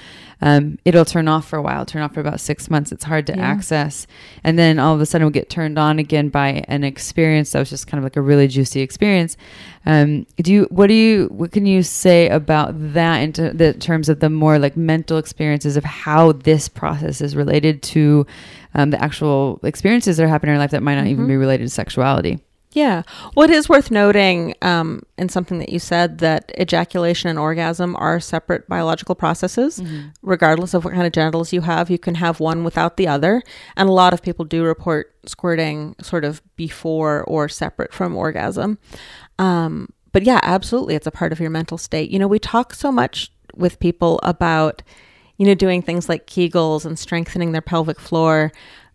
[0.42, 2.92] um, it'll turn off for a while, turn off for about six months.
[2.92, 4.06] It's hard to access.
[4.42, 7.58] And then all of a sudden, we'll get turned on again by an experience that
[7.58, 9.36] was just kind of like a really juicy experience.
[9.86, 14.08] Um, do you, what do you, what can you say about that in the terms
[14.08, 18.26] of the more like mental experiences of how this process is related to
[18.74, 21.36] um, the actual experiences that are happening in our life that might not even be
[21.36, 22.38] related to sexuality?
[22.72, 23.02] Yeah.
[23.34, 28.20] What is worth noting, um, and something that you said, that ejaculation and orgasm are
[28.20, 29.82] separate biological processes.
[30.22, 33.42] Regardless of what kind of genitals you have, you can have one without the other.
[33.76, 38.78] And a lot of people do report squirting sort of before or separate from orgasm.
[39.40, 40.94] Um, but yeah, absolutely.
[40.94, 42.10] It's a part of your mental state.
[42.10, 44.82] You know, we talk so much with people about,
[45.38, 48.52] you know, doing things like Kegels and strengthening their pelvic floor.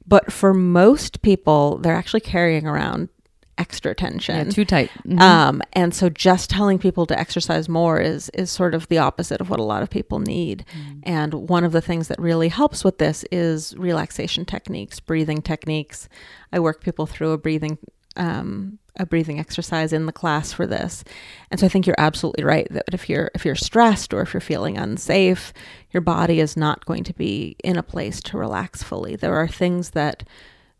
[0.07, 3.09] But for most people, they're actually carrying around
[3.57, 4.35] extra tension.
[4.47, 4.91] Yeah, too tight.
[5.07, 5.19] Mhm.
[5.21, 9.41] Um, and so just telling people to exercise more is is sort of the opposite
[9.41, 10.65] of what a lot of people need.
[11.03, 16.09] And one of the things that really helps with this is relaxation techniques, breathing techniques.
[16.51, 17.77] I work people through a breathing
[18.17, 21.03] um, a breathing exercise in the class for this.
[21.51, 24.33] And so I think you're absolutely right that if you're if you're stressed or if
[24.33, 25.51] you're feeling unsafe,
[25.91, 29.15] your body is not going to be in a place to relax fully.
[29.15, 30.23] There are things that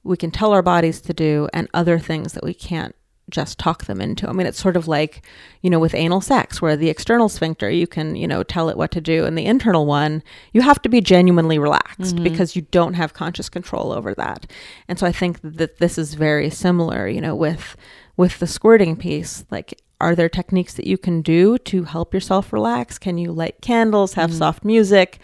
[0.06, 2.96] we can tell our bodies to do and other things that we can't
[3.30, 4.30] just talk them into.
[4.30, 5.26] I mean, it's sort of like,
[5.62, 8.78] you know, with anal sex, where the external sphincter, you can, you know, tell it
[8.78, 9.26] what to do.
[9.26, 10.22] And the internal one,
[10.54, 12.24] you have to be genuinely relaxed mm-hmm.
[12.24, 14.46] because you don't have conscious control over that.
[14.88, 17.76] And so I think that this is very similar, you know, with
[18.16, 19.44] with the squirting piece.
[19.50, 23.00] Like, are there techniques that you can do to help yourself relax?
[23.00, 24.40] Can you light candles, have mm-hmm.
[24.40, 25.20] soft music?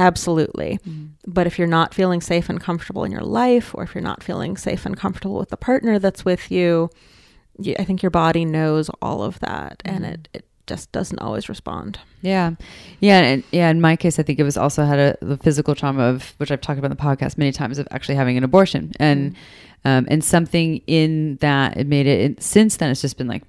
[0.00, 0.78] Absolutely.
[0.78, 1.06] Mm-hmm.
[1.26, 4.22] But if you're not feeling safe and comfortable in your life, or if you're not
[4.22, 6.88] feeling safe and comfortable with the partner that's with you,
[7.58, 10.14] you I think your body knows all of that and mm-hmm.
[10.14, 11.98] it, it just doesn't always respond.
[12.22, 12.52] Yeah,
[13.00, 13.68] yeah, and yeah.
[13.68, 16.50] In my case, I think it was also had a the physical trauma of which
[16.50, 19.88] I've talked about in the podcast many times of actually having an abortion, and mm-hmm.
[19.88, 22.20] um, and something in that it made it.
[22.20, 23.42] it since then, it's just been like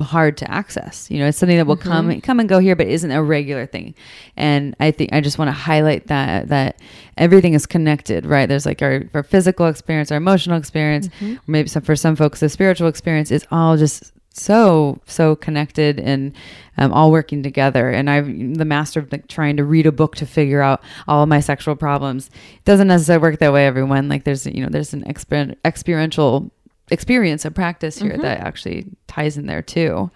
[0.00, 1.10] hard to access.
[1.10, 3.66] You know, it's something that will come come and go here, but isn't a regular
[3.66, 3.94] thing.
[4.36, 6.80] And I think I just want to highlight that that
[7.16, 8.48] everything is connected, right?
[8.48, 12.40] There's like our, our physical experience, our emotional experience, or maybe some for some folks,
[12.40, 16.32] the spiritual experience is all just so so connected and
[16.78, 20.16] um, all working together and i'm the master of like, trying to read a book
[20.16, 24.08] to figure out all of my sexual problems it doesn't necessarily work that way everyone
[24.08, 26.50] like there's you know there's an exper- experiential
[26.90, 30.10] experience and practice here that actually ties in there too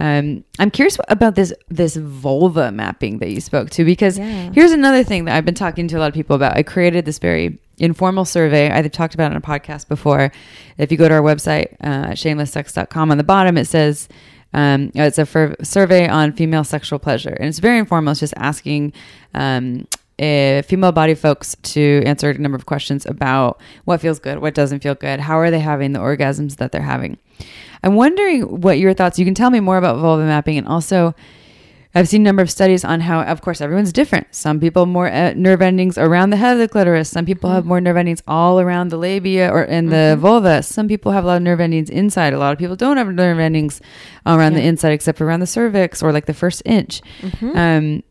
[0.00, 4.50] um, I'm curious about this this vulva mapping that you spoke to because Yeah.
[4.52, 6.56] here's another thing that I've been talking to a lot of people about.
[6.56, 8.70] I created this very informal survey.
[8.70, 10.30] I've talked about it on a podcast before.
[10.78, 14.06] If you go to our website, uh, shamelesssex.com, on the bottom it says
[14.54, 18.12] um, it's a fur- survey on female sexual pleasure, and it's very informal.
[18.12, 18.92] It's just asking.
[19.34, 19.88] Um,
[20.20, 24.54] uh, female body folks to answer a number of questions about what feels good, what
[24.54, 27.18] doesn't feel good, how are they having the orgasms that they're having.
[27.82, 29.18] I'm wondering what your thoughts.
[29.18, 31.14] You can tell me more about vulva mapping, and also,
[31.94, 34.34] I've seen a number of studies on how, of course, everyone's different.
[34.34, 37.08] Some people more uh, nerve endings around the head of the clitoris.
[37.08, 40.62] Some people have more nerve endings all around the labia or in the vulva.
[40.62, 42.34] Some people have a lot of nerve endings inside.
[42.34, 43.80] A lot of people don't have nerve endings
[44.26, 47.00] around the inside, except around the cervix or like the first inch.
[47.56, 48.02] Um,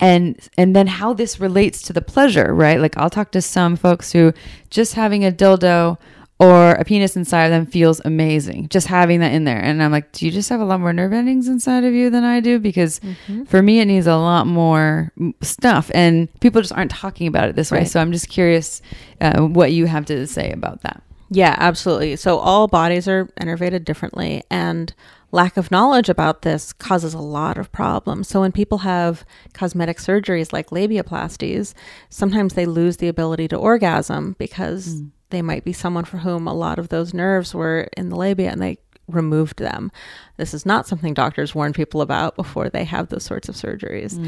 [0.00, 2.80] and and then how this relates to the pleasure, right?
[2.80, 4.32] Like I'll talk to some folks who
[4.70, 5.98] just having a dildo
[6.38, 9.60] or a penis inside of them feels amazing just having that in there.
[9.60, 12.08] And i'm like do you just have a lot more nerve endings inside of you
[12.08, 12.58] than i do?
[12.58, 13.44] Because Mm-hmm.
[13.44, 17.56] for me it needs a lot more stuff and people just aren't talking about it
[17.56, 17.84] this way.
[17.84, 18.80] So i'm just curious
[19.20, 22.16] uh, what you have to say about that Yeah, absolutely.
[22.16, 24.92] So all bodies are innervated differently, and
[25.32, 28.26] lack of knowledge about this causes a lot of problems.
[28.26, 29.24] So when people have
[29.54, 31.72] cosmetic surgeries like labiaplasties,
[32.08, 34.96] sometimes they lose the ability to orgasm because
[35.30, 38.50] they might be someone for whom a lot of those nerves were in the labia
[38.50, 39.92] and they removed them.
[40.36, 44.18] This is not something doctors warn people about before they have those sorts of surgeries.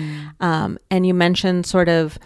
[0.40, 2.16] Um, and you mentioned sort of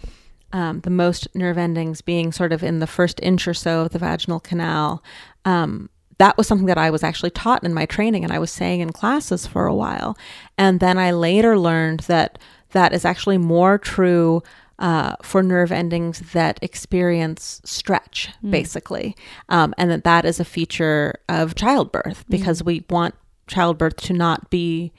[0.56, 3.90] um, the most nerve endings being sort of in the first inch or so of
[3.90, 5.04] the vaginal canal.
[5.44, 8.50] Um, that was something that I was actually taught in my training and I was
[8.50, 10.16] saying in classes for a while.
[10.56, 12.38] And then I later learned that
[12.70, 14.42] that is actually more true
[14.78, 19.14] uh, for nerve endings that experience stretch, basically.
[19.50, 23.14] Um, and that that is a feature of childbirth because we want
[23.46, 24.90] childbirth to not be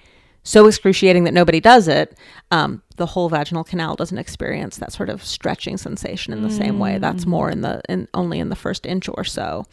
[0.48, 2.18] so excruciating that nobody does it,
[2.52, 6.80] um, the whole vaginal canal doesn't experience that sort of stretching sensation in the same
[6.80, 7.00] way.
[7.00, 9.66] That's more in the in only in the first inch or so.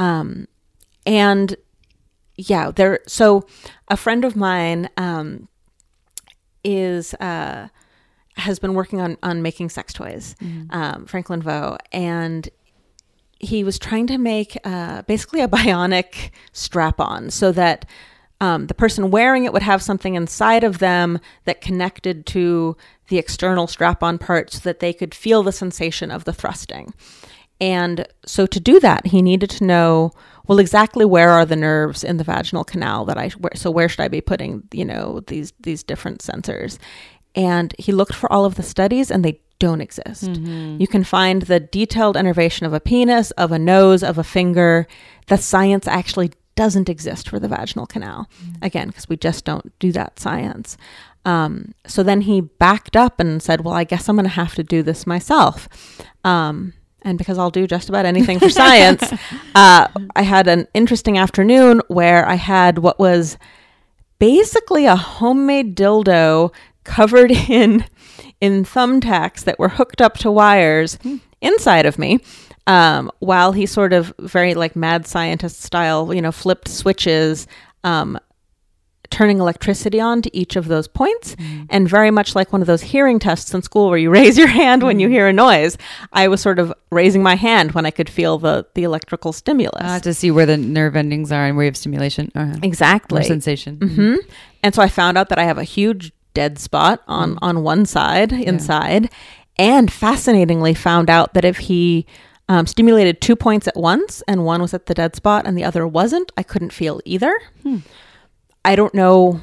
[0.00, 0.48] Um,
[1.06, 1.54] and
[2.34, 2.98] yeah, there.
[3.06, 3.46] So
[3.86, 5.46] a friend of mine um,
[6.64, 7.68] is uh,
[8.34, 10.34] has been working on on making sex toys,
[10.70, 12.48] um, Franklin Vo, and
[13.38, 17.86] he was trying to make uh, basically a bionic strap on so that
[18.40, 22.76] um, the person wearing it would have something inside of them that connected to
[23.08, 26.94] the external strap on part so that they could feel the sensation of the thrusting.
[27.60, 30.12] And so to do that, he needed to know
[30.46, 33.88] well exactly where are the nerves in the vaginal canal that I where, so where
[33.88, 36.78] should I be putting you know these these different sensors.
[37.34, 40.24] And he looked for all of the studies and they don't exist.
[40.80, 44.86] You can find the detailed innervation of a penis, of a nose, of a finger.
[45.26, 48.28] The science actually doesn't exist for the vaginal canal.
[48.60, 50.76] Again, because we just don't do that science.
[51.24, 54.54] Um, so then he backed up and said, Well, I guess I'm going to have
[54.56, 55.70] to do this myself.
[56.22, 59.02] Um, and because I'll do just about anything for science,
[59.54, 63.38] uh, I had an interesting afternoon where I had what was
[64.18, 66.52] basically a homemade dildo
[66.84, 67.86] covered in
[68.38, 70.98] in thumbtacks that were hooked up to wires
[71.40, 72.20] inside of me
[72.66, 77.46] um, while he sort of very like mad scientist style you know flipped switches
[77.84, 78.18] um,
[79.10, 81.34] turning electricity on to each of those points
[81.68, 84.46] and very much like one of those hearing tests in school where you raise your
[84.46, 85.76] hand when you hear a noise
[86.12, 89.82] i was sort of raising my hand when i could feel the the electrical stimulus.
[89.82, 92.56] Uh, to see where the nerve endings are and where you have stimulation uh-huh.
[92.62, 93.20] exactly.
[93.20, 94.14] or sensation hmm
[94.62, 97.86] And so I found out that I have a huge dead spot on on one
[97.86, 99.10] side inside,
[99.56, 102.06] and fascinatingly found out that if he
[102.50, 105.64] um, stimulated two points at once and one was at the dead spot and the
[105.64, 107.32] other wasn't, I couldn't feel either.
[108.64, 109.40] I don't know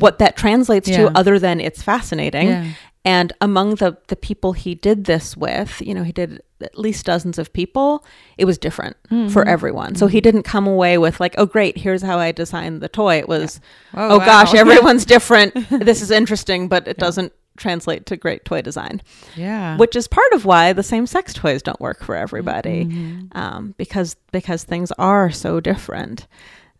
[0.00, 0.96] what that translates Yeah.
[1.10, 2.48] to other than it's fascinating.
[2.48, 2.66] Yeah.
[3.04, 7.06] And among the the people he did this with, you know, he did at least
[7.06, 8.04] dozens of people.
[8.38, 9.28] It was different Mm-hmm.
[9.28, 9.94] for everyone.
[9.94, 13.18] So he didn't come away with like, "Oh, great, here's how I designed the toy."
[13.18, 13.60] It was,
[13.94, 15.54] Oh, "Oh, gosh, everyone's different.
[15.70, 19.00] this is interesting, but it doesn't translate to great toy design."
[19.36, 23.38] yeah Which is part of why the same sex toys don't work for everybody, Mm-hmm.
[23.38, 26.26] um, because because things are so different.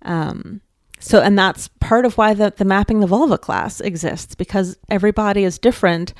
[0.02, 0.60] Um,
[0.98, 5.44] so, and that's part of why the, the mapping the vulva class exists because everybody
[5.44, 6.14] is different.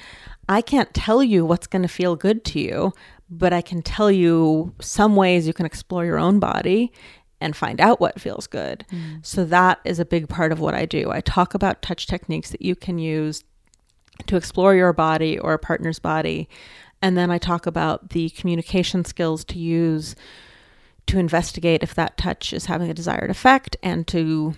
[0.49, 2.93] I can't tell you what's going to feel good to you,
[3.31, 6.93] but I can tell you some ways you can explore your own body
[7.41, 8.85] and find out what feels good.
[9.23, 11.11] So, that is a big part of what I do.
[11.11, 13.45] I talk about touch techniques that you can use
[14.27, 16.49] to explore your body or a partner's body.
[17.03, 20.17] And then I talk about the communication skills to use
[21.07, 24.55] to investigate if that touch is having a desired effect and to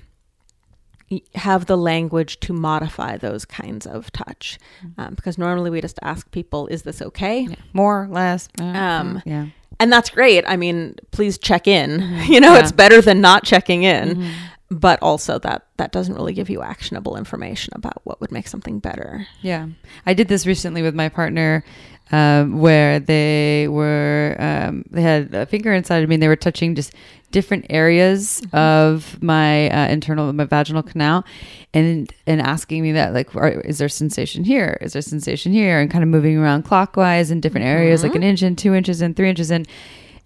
[1.35, 4.59] have the language to modify those kinds of touch.
[4.99, 7.41] Um, because normally we just ask people, is this okay?
[7.49, 7.55] Yeah.
[7.73, 9.47] more less uh, Um, yeah
[9.81, 10.45] And that's great.
[10.47, 12.01] I mean, please check in.
[12.29, 12.61] You know, Yeah.
[12.61, 14.31] it's better than not checking in.
[14.71, 18.81] But also that that doesn't really give you actionable information about what would make something
[18.81, 19.27] better.
[19.41, 19.69] Yeah,
[20.05, 21.65] I did this recently with my partner,
[22.13, 26.37] um, where they were um, they had a finger inside of me, and they were
[26.37, 26.93] touching just
[27.31, 31.25] different areas of my uh, internal my vaginal canal,
[31.73, 34.77] and and asking me that like, are, is there sensation here?
[34.83, 35.81] Is there sensation here?
[35.81, 39.01] And kind of moving around clockwise in different areas, like an inch and two inches
[39.01, 39.67] and three inches and.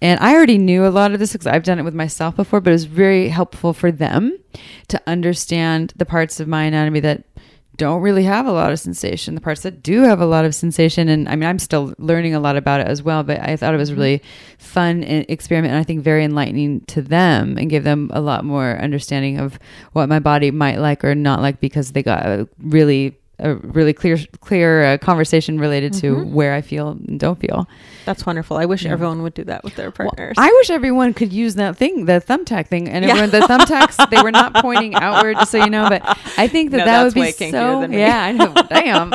[0.02, 2.60] And I already knew a lot of this because I've done it with myself before,
[2.60, 4.36] but it was very helpful for them
[4.88, 7.24] to understand the parts of my anatomy that
[7.76, 10.56] don't really have a lot of sensation, the parts that do have a lot of
[10.56, 11.08] sensation.
[11.08, 13.74] And I mean, I'm still learning a lot about it as well, but I thought
[13.74, 14.00] it was mm-hmm.
[14.00, 14.22] really
[14.58, 15.70] fun and experiment.
[15.70, 19.56] And I think very enlightening to them and give them a lot more understanding of
[19.92, 23.92] what my body might like or not like because they got a really a really
[23.92, 27.68] clear clear uh, conversation related to where I feel and don't feel.
[28.06, 28.56] That's wonderful.
[28.56, 28.92] I wish Yeah.
[28.92, 30.34] everyone would do that with their partners.
[30.38, 33.10] I wish everyone could use that thing, the thumbtack thing, and Yeah.
[33.10, 35.88] everyone the thumbtacks they were not pointing outward, just so you know.
[35.88, 36.02] But
[36.38, 37.82] I think that No, that would be so.
[37.90, 38.54] Yeah, I know.
[38.70, 39.12] Damn.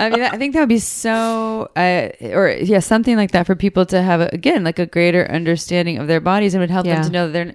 [0.00, 3.54] I mean, I think that would be so, uh, or yeah, something like that for
[3.56, 6.96] people to have again like a greater understanding of their bodies and would help Yeah.
[6.96, 7.54] them to know that they're.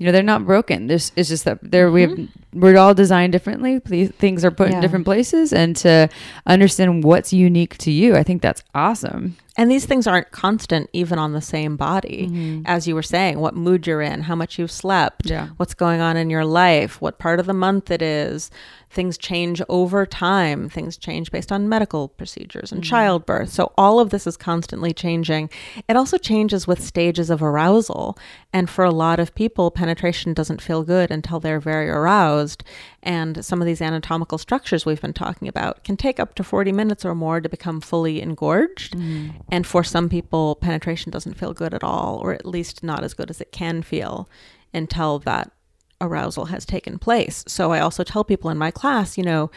[0.00, 0.86] You know they're not broken.
[0.86, 2.18] There's it's just that they're we have,
[2.54, 3.80] we're all designed differently.
[3.80, 4.72] Th- Things are put Mm-hmm.
[4.72, 4.76] Yeah.
[4.78, 6.08] in different places, and to
[6.46, 9.36] understand what's unique to you, I think that's awesome.
[9.58, 12.28] And these things aren't constant even on the same body.
[12.30, 12.62] Mm-hmm.
[12.64, 15.48] As you were saying, what mood you're in, how much you've slept, Yeah.
[15.58, 18.50] what's going on in your life, what part of the month it is.
[18.90, 20.68] Things change over time.
[20.68, 22.90] Things change based on medical procedures and mm-hmm.
[22.90, 23.50] childbirth.
[23.50, 25.48] So all of this is constantly changing.
[25.88, 28.18] It also changes with stages of arousal.
[28.52, 32.64] And for a lot of people, penetration doesn't feel good until they're very aroused.
[33.00, 36.72] And some of these anatomical structures we've been talking about can take up to 40
[36.72, 38.96] minutes or more to become fully engorged.
[38.96, 39.34] Mm.
[39.52, 43.14] And for some people, penetration doesn't feel good at all, or at least not as
[43.14, 44.28] good as it can feel
[44.74, 45.52] until that
[46.00, 47.44] arousal has taken place.
[47.46, 49.50] So I also tell people in my class, you know,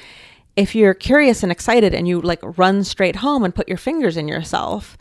[0.55, 4.17] if you're curious and excited and you like run straight home and put your fingers
[4.17, 4.97] in yourself,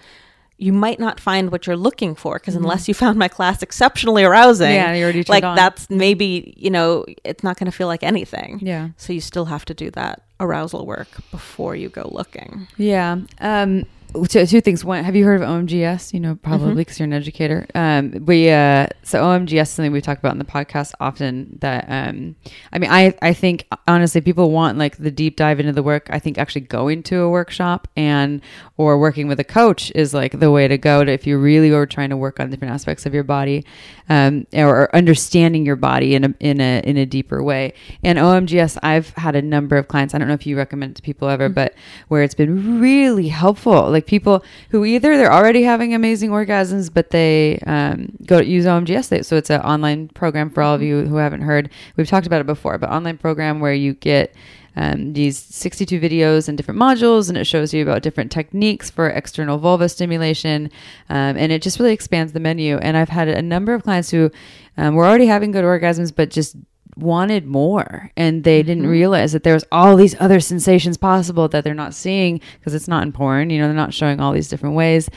[0.56, 4.22] you might not find what you're looking for because unless you found my class exceptionally
[4.22, 4.74] arousing, Mm-hmm.
[4.76, 5.56] Yeah, you already like on.
[5.56, 8.60] that's maybe you know it's not going to feel like anything.
[8.62, 8.90] Yeah.
[8.96, 12.68] So you still have to do that arousal work before you go looking.
[12.76, 13.18] Yeah.
[13.40, 13.84] Um,
[14.28, 14.84] two, two things.
[14.84, 16.12] One, have you heard of OMGyes?
[16.12, 16.76] You know, probably Mm-hmm.
[16.78, 17.66] because you're an educator.
[17.74, 21.58] Um, we uh, so OMGyes is something we talk about in the podcast often.
[21.60, 22.36] That um,
[22.72, 26.08] I mean, I I think honestly, people want like the deep dive into the work.
[26.10, 28.40] I think actually going to a workshop and
[28.76, 31.04] or working with a coach is like the way to go.
[31.04, 33.64] To if you really are trying to work on different aspects of your body,
[34.08, 37.74] um, or, or understanding your body in a in a in a deeper way.
[38.04, 40.14] And OMGyes, I've had a number of clients.
[40.14, 41.74] I don't know if you recommend it to people ever, but
[42.08, 43.90] where it's been really helpful.
[43.90, 48.66] Like people who either they're already having amazing orgasms, but they um, go to use
[48.66, 49.24] OMGyes.
[49.24, 51.70] So it's an online program for all of you who haven't heard.
[51.96, 54.34] We've talked about it before, but online program where you get
[54.76, 59.08] um, these 62 videos and different modules, and it shows you about different techniques for
[59.08, 60.70] external vulva stimulation,
[61.10, 62.78] um, and it just really expands the menu.
[62.78, 64.30] And I've had a number of clients who
[64.76, 66.56] um, were already having good orgasms, but just
[66.96, 71.64] wanted more and they didn't realize that there was all these other sensations possible that
[71.64, 74.48] they're not seeing because it's not in porn you know they're not showing all these
[74.48, 75.08] different ways.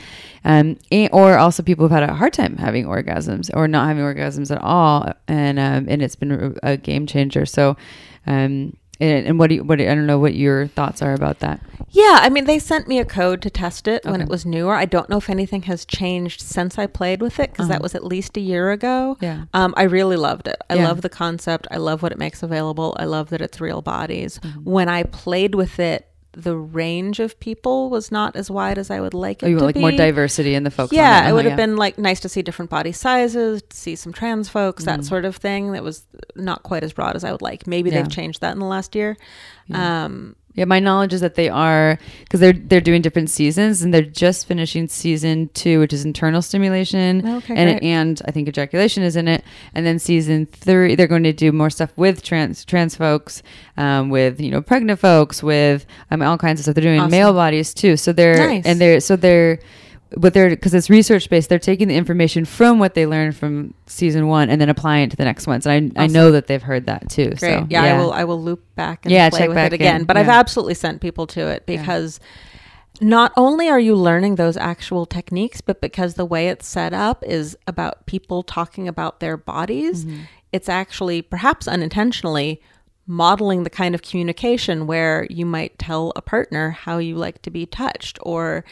[0.44, 4.02] Um, and, or also people who've had a hard time having orgasms or not having
[4.02, 7.44] orgasms at all and um, and it's been a, a game changer.
[7.44, 7.76] So
[8.26, 11.14] um, and, and what do you what do, I don't know what your thoughts are
[11.14, 14.28] about that Yeah, I mean, they sent me a code to test it when it
[14.28, 14.74] was newer.
[14.74, 17.94] I don't know if anything has changed since I played with it because that was
[17.94, 19.12] at least a year ago.
[19.12, 19.26] Uh-huh.
[19.26, 19.44] Yeah.
[19.54, 20.56] Um, I really loved it.
[20.68, 20.88] I Yeah.
[20.88, 21.66] love the concept.
[21.70, 22.94] I love what it makes available.
[22.98, 24.38] I love that it's real bodies.
[24.40, 24.70] Mm-hmm.
[24.70, 26.06] When I played with it,
[26.38, 29.56] the range of people was not as wide as I would like it oh, you
[29.56, 31.96] want like more diversity in the folks on Yeah, it would Uh-huh, have been like
[31.96, 35.72] nice to see different body sizes, see some trans folks, that sort of thing.
[35.72, 37.66] That was not quite as broad as I would like.
[37.66, 38.02] Maybe Yeah.
[38.02, 39.16] they've changed that in the last year.
[39.72, 43.92] Um, Yeah, my knowledge is that they are because they're they're doing different seasons and
[43.94, 47.82] they're just finishing season two, which is internal stimulation, Okay, and great.
[47.82, 49.44] and I think ejaculation is in it,
[49.74, 53.42] and then season three they're going to do more stuff with trans trans folks,
[53.76, 56.74] um, with you know pregnant folks, with um, all kinds of stuff.
[56.74, 57.10] They're doing Awesome.
[57.10, 58.64] male bodies too, so they're Nice.
[58.66, 59.58] and they're so they're.
[60.16, 61.48] But they're because it's research based.
[61.48, 65.10] They're taking the information from what they learned from season one and then applying it
[65.10, 65.66] to the next ones.
[65.66, 67.30] And I, I know that they've heard that too.
[67.30, 67.38] Great.
[67.40, 68.12] So yeah, I will.
[68.12, 70.02] I will loop back and Yeah, play with it again.
[70.02, 70.06] in.
[70.06, 72.20] But I've absolutely sent people to it because
[73.00, 77.22] not only are you learning those actual techniques, but because the way it's set up
[77.24, 80.04] is about people talking about their bodies.
[80.04, 80.22] Mm-hmm.
[80.52, 82.62] It's actually perhaps unintentionally
[83.06, 87.50] modeling the kind of communication where you might tell a partner how you like to
[87.50, 88.64] be touched or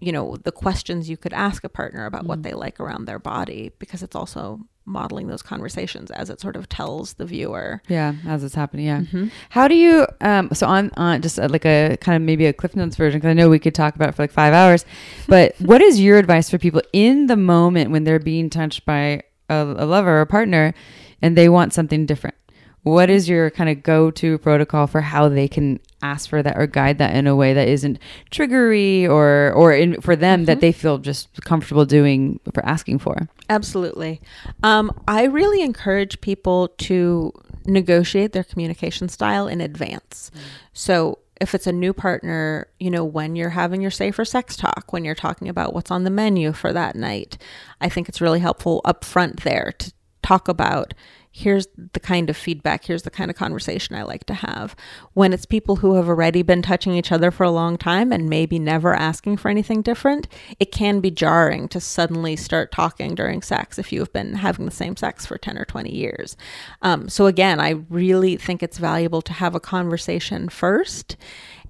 [0.00, 2.28] you know the questions you could ask a partner about Mm-hmm.
[2.28, 6.56] what they like around their body because it's also modeling those conversations as it sort
[6.56, 8.86] of tells the viewer Yeah, as it's happening.
[8.86, 9.00] Yeah.
[9.00, 9.26] Mm-hmm.
[9.50, 10.06] How do you?
[10.20, 10.48] Um.
[10.54, 13.30] So on on just uh, like a kind of maybe a Cliff Notes version because
[13.30, 14.84] I know we could talk about it for like five hours,
[15.28, 19.22] but what is your advice for people in the moment when they're being touched by
[19.50, 20.72] a, a lover or a partner,
[21.20, 22.36] and they want something different?
[22.82, 26.66] What is your kind of go-to protocol for how they can ask for that or
[26.66, 27.98] guide that in a way that isn't
[28.30, 33.28] triggery or or in for them that they feel just comfortable doing for asking for?
[33.50, 34.20] Absolutely.
[34.62, 37.32] Um, I really encourage people to
[37.66, 40.30] negotiate their communication style in advance.
[40.72, 44.92] So if it's a new partner, you know, when you're having your safer sex talk,
[44.92, 47.38] when you're talking about what's on the menu for that night,
[47.80, 49.92] I think it's really helpful up front there to
[50.22, 50.94] talk about
[51.30, 54.74] here's the kind of feedback, here's the kind of conversation I like to have.
[55.12, 58.28] When it's people who have already been touching each other for a long time and
[58.28, 60.26] maybe never asking for anything different,
[60.58, 64.64] it can be jarring to suddenly start talking during sex if you have been having
[64.64, 66.36] the same sex for 10 or 20 years.
[66.82, 71.16] Um, so, again, I really think it's valuable to have a conversation first.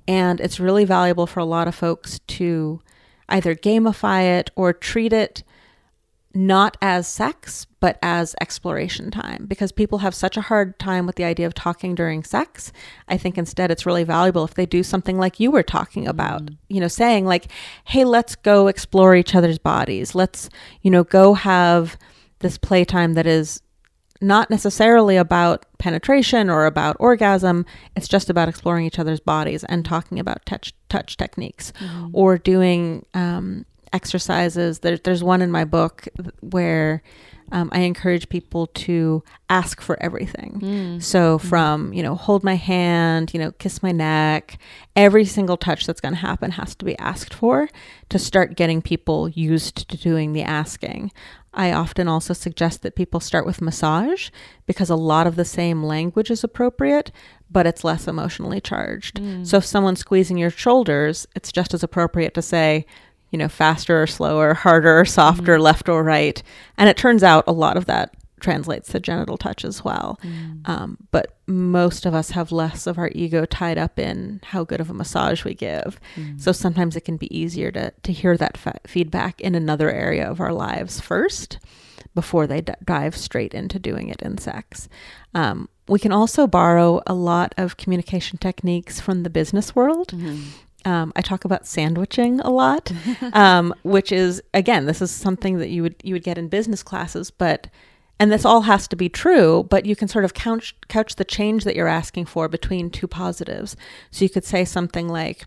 [0.06, 2.80] And it's really valuable for a lot of folks to
[3.28, 5.42] either gamify it or treat it
[6.34, 11.16] not as sex, but as exploration time because people have such a hard time with
[11.16, 12.72] the idea of talking during sex.
[13.08, 16.46] I think instead it's really valuable if they do something like you were talking about,
[16.46, 16.56] mm.
[16.68, 17.50] you know, saying like,
[17.84, 20.14] hey, let's go explore each other's bodies.
[20.14, 20.50] Let's,
[20.82, 21.96] you know, go have
[22.40, 23.62] this playtime that is
[24.20, 27.64] not necessarily about penetration or about orgasm.
[27.96, 32.10] It's just about exploring each other's bodies and talking about touch touch techniques mm.
[32.12, 34.80] or doing um, exercises.
[34.80, 36.08] There, there's one in my book
[36.40, 37.02] where
[37.50, 40.60] um, I encourage people to ask for everything.
[40.62, 41.02] Mm.
[41.02, 44.58] So from, you know, hold my hand, you know, kiss my neck,
[44.94, 47.68] every single touch that's going to happen has to be asked for
[48.10, 51.10] to start getting people used to doing the asking.
[51.54, 54.28] I often also suggest that people start with massage
[54.66, 57.10] because a lot of the same language is appropriate,
[57.50, 59.16] but it's less emotionally charged.
[59.16, 59.46] Mm.
[59.46, 62.84] So if someone's squeezing your shoulders, it's just as appropriate to say,
[63.30, 65.62] you know, faster or slower, harder or softer, mm-hmm.
[65.62, 66.42] left or right.
[66.76, 70.18] And it turns out a lot of that translates to genital touch as well.
[70.22, 70.68] Mm.
[70.68, 74.80] Um, but most of us have less of our ego tied up in how good
[74.80, 76.00] of a massage we give.
[76.16, 76.40] Mm.
[76.40, 80.28] So sometimes it can be easier to, to hear that fa- feedback in another area
[80.28, 81.58] of our lives first
[82.14, 84.88] before they d- dive straight into doing it in sex.
[85.34, 90.08] Um, we can also borrow a lot of communication techniques from the business world.
[90.08, 90.42] Mm-hmm.
[90.88, 92.90] Um, I talk about sandwiching a lot,
[93.34, 96.82] um, which is again, this is something that you would you would get in business
[96.82, 97.68] classes, but
[98.18, 101.24] and this all has to be true, but you can sort of couch couch the
[101.24, 103.76] change that you're asking for between two positives.
[104.10, 105.44] So you could say something like,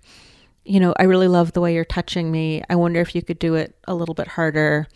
[0.64, 2.62] you know, I really love the way you're touching me.
[2.70, 4.88] I wonder if you could do it a little bit harder.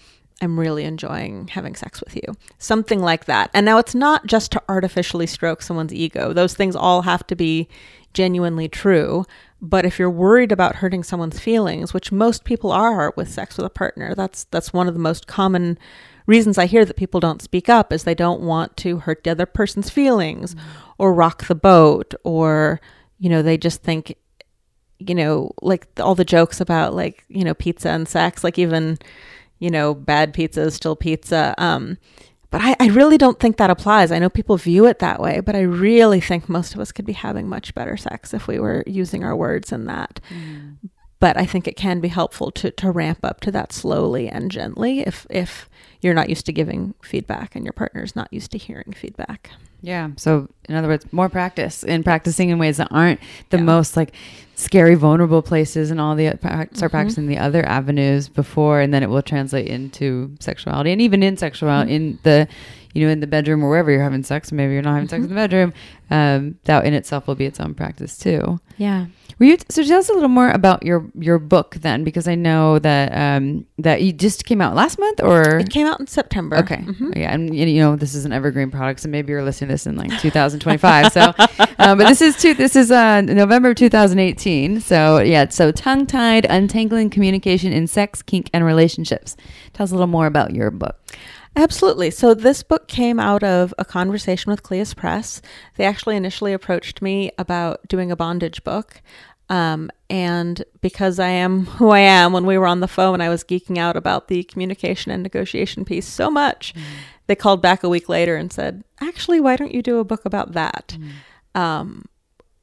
[0.42, 2.36] I'm really enjoying having sex with you.
[2.58, 3.50] Something like that.
[3.54, 6.34] And now it's not just to artificially stroke someone's ego.
[6.34, 7.70] Those things all have to be
[8.14, 9.26] genuinely true.
[9.62, 13.66] But if you're worried about hurting someone's feelings, which most people are with sex with
[13.66, 15.78] a partner, that's that's one of the most common
[16.26, 19.32] reasons I hear that people don't speak up is they don't want to hurt the
[19.32, 20.92] other person's feelings mm-hmm.
[20.98, 22.82] or rock the boat or
[23.18, 24.18] you know, they just think
[25.00, 28.98] you know, like all the jokes about like, you know, pizza and sex, like even
[29.60, 31.56] you know, bad pizza is still pizza.
[31.58, 31.98] Um,
[32.52, 34.12] but I, I really don't think that applies.
[34.12, 37.06] I know people view it that way, but I really think most of us could
[37.06, 40.22] be having much better sex if we were using our words in that.
[40.30, 40.78] Mm.
[41.20, 44.52] But I think it can be helpful to, to ramp up to that slowly and
[44.52, 45.70] gently if if
[46.02, 49.50] you're not used to giving feedback and your partner's not used to hearing feedback.
[49.82, 50.12] Yeah.
[50.18, 53.64] So, in other words, more practice and practicing in ways that aren't the yeah.
[53.64, 54.14] most like
[54.56, 56.88] scary, vulnerable places and all the start mm-hmm.
[56.88, 61.38] practicing the other avenues before, and then it will translate into sexuality and even in
[61.38, 62.06] sexuality mm-hmm.
[62.06, 62.48] in the
[62.96, 65.24] you know, in the bedroom or wherever you're having sex, maybe you're not having sex
[65.24, 65.74] in the bedroom,
[66.10, 68.60] um, that in itself will be its own practice too.
[68.78, 69.08] Yeah.
[69.38, 72.36] Were you so tell us a little more about your your book then, because I
[72.36, 76.08] know that um, that you just came out last month, or it came out in
[76.08, 76.56] September.
[76.58, 77.12] Okay, mm-hmm.
[77.18, 79.88] yeah, and you know this is an evergreen product, so maybe you're listening to this
[79.88, 81.12] in like 2025.
[81.12, 81.34] so,
[81.80, 84.80] um, but this is two, this is uh, November 2018.
[84.80, 89.36] So yeah, so tongue tied, untangling communication in sex, kink, and relationships.
[89.74, 90.98] Tell us a little more about your book.
[91.56, 92.12] Absolutely.
[92.12, 95.42] So this book came out of a conversation with Cleis Press.
[95.78, 99.02] They actually initially approached me about doing a bondage book.
[99.48, 103.30] Um, and because I am who I am, when we were on the phone, I
[103.30, 106.74] was geeking out about the communication and negotiation piece so much.
[106.74, 106.82] Mm.
[107.28, 110.26] They called back a week later and said, actually, why don't you do a book
[110.26, 110.98] about that?
[111.56, 111.60] Mm.
[111.60, 112.06] Um,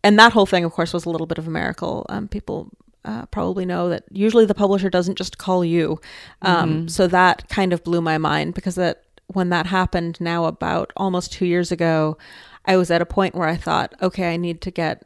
[0.05, 2.05] and that whole thing, of course, was a little bit of a miracle.
[2.09, 2.70] Um, people
[3.05, 6.01] uh, probably know that usually the publisher doesn't just call you.
[6.43, 6.89] Um, mm-hmm.
[6.89, 11.33] So that kind of blew my mind because that when that happened now about almost
[11.33, 12.19] two years ago,
[12.65, 15.05] I was at a point where I thought, okay, I need to get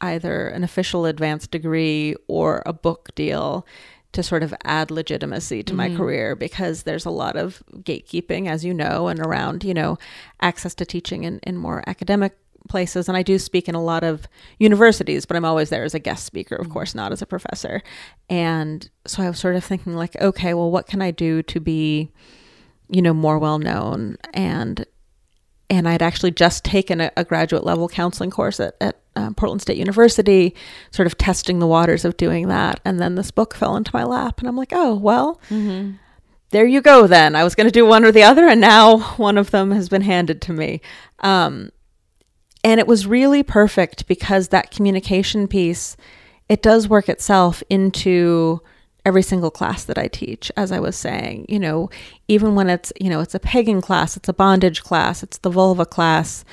[0.00, 3.66] either an official advanced degree or a book deal
[4.12, 5.92] to sort of add legitimacy to mm-hmm.
[5.92, 9.98] my career because there's a lot of gatekeeping, as you know, and around, you know,
[10.40, 12.36] access to teaching in, in more academic
[12.66, 14.26] places and I do speak in a lot of
[14.58, 16.72] universities, but I'm always there as a guest speaker, of mm-hmm.
[16.72, 17.82] course, not as a professor.
[18.28, 21.60] And so I was sort of thinking like, okay, well what can I do to
[21.60, 22.10] be,
[22.88, 24.84] you know, more well known and
[25.68, 29.62] and I'd actually just taken a, a graduate level counseling course at, at uh, Portland
[29.62, 30.54] State University,
[30.90, 32.80] sort of testing the waters of doing that.
[32.84, 35.40] And then this book fell into my lap, and I'm like, oh, well,
[36.50, 37.34] there you go then.
[37.34, 39.88] I was going to do one or the other, and now one of them has
[39.88, 40.80] been handed to me.
[41.20, 41.70] Um,
[42.64, 45.96] and it was really perfect because that communication piece,
[46.48, 48.60] it does work itself into
[49.04, 51.90] every single class that I teach, as I was saying, you know,
[52.26, 55.50] even when it's, you know, it's a pegging class, it's a bondage class, it's the
[55.50, 56.44] vulva class,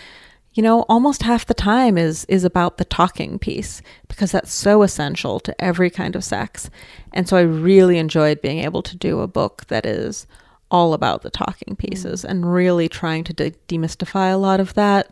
[0.54, 4.84] you know, almost half the time is is about the talking piece because that's so
[4.84, 6.70] essential to every kind of sex.
[7.12, 10.28] And so I really enjoyed being able to do a book that is
[10.70, 12.30] all about the talking pieces mm.
[12.30, 15.12] and really trying to de- demystify a lot of that.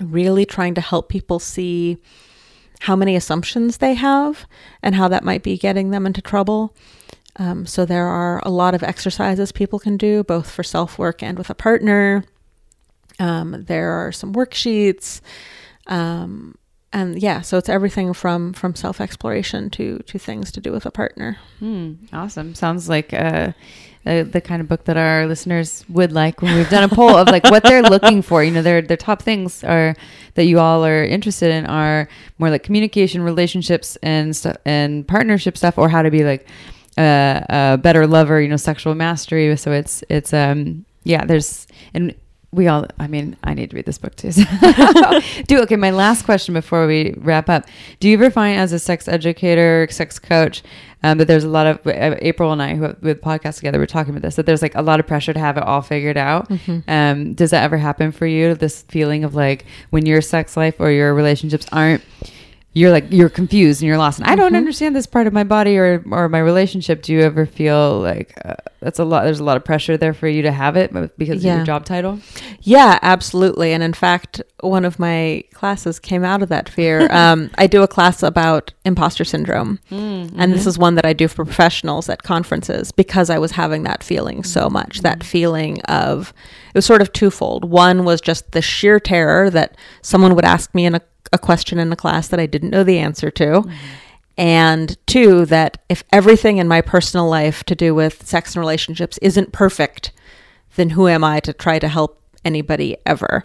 [0.00, 1.98] Really trying to help people see
[2.80, 4.46] how many assumptions they have
[4.82, 6.74] and how that might be getting them into trouble.
[7.36, 11.22] Um, so there are a lot of exercises people can do, both for self work
[11.22, 12.24] and with a partner.
[13.18, 15.20] Um, there are some worksheets,
[15.86, 16.56] um,
[16.92, 20.84] and yeah, so it's everything from from self exploration to to things to do with
[20.84, 21.38] a partner.
[21.58, 22.54] Hmm, awesome.
[22.54, 23.52] Sounds like uh,
[24.04, 27.16] uh, the kind of book that our listeners would like when we've done a poll
[27.16, 28.42] of like what they're looking for.
[28.42, 29.94] You know, their their top things are
[30.34, 35.56] that you all are interested in are more like communication, relationships, and stuff, and partnership
[35.56, 36.48] stuff, or how to be like
[36.98, 38.40] a, a better lover.
[38.40, 39.56] You know, sexual mastery.
[39.56, 41.24] So it's it's um yeah.
[41.24, 42.14] There's and
[42.52, 44.42] we all i mean i need to read this book too so.
[45.46, 47.66] do okay my last question before we wrap up.
[47.98, 50.62] Do you ever find as a sex educator sex coach
[51.02, 53.86] um, that there's a lot of uh, april and i who with podcast together we're
[53.86, 56.16] talking about this that there's like a lot of pressure to have it all figured
[56.16, 56.50] out?
[56.88, 60.76] Um, does that ever happen for you this feeling of like when your sex life
[60.78, 62.02] or your relationships aren't
[62.74, 64.18] you're like you're confused and you're lost?
[64.18, 67.02] And i don't understand this part of my body or or my relationship.
[67.02, 70.14] Do you ever feel like uh, that's a lot there's a lot of pressure there
[70.14, 72.20] for you to have it because of your job title
[72.62, 73.72] Yeah, absolutely.
[73.72, 77.08] And in fact, one of my classes came out of that fear.
[77.12, 79.80] um, I do a class about imposter syndrome.
[79.90, 80.68] Mm, and this mm-hmm.
[80.68, 84.44] is one that I do for professionals at conferences because I was having that feeling
[84.44, 85.00] so much.
[85.00, 85.24] That mm.
[85.24, 86.32] feeling of,
[86.68, 87.64] it was sort of twofold.
[87.64, 91.00] One was just the sheer terror that someone would ask me in a,
[91.32, 93.44] a question in a class that I didn't know the answer to.
[93.44, 93.70] Mm-hmm.
[94.36, 99.18] And two, that if everything in my personal life to do with sex and relationships
[99.18, 100.12] isn't perfect,
[100.76, 103.42] then who am I to try to help anybody ever?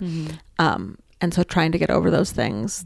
[0.59, 2.85] Um, and so trying to get over those things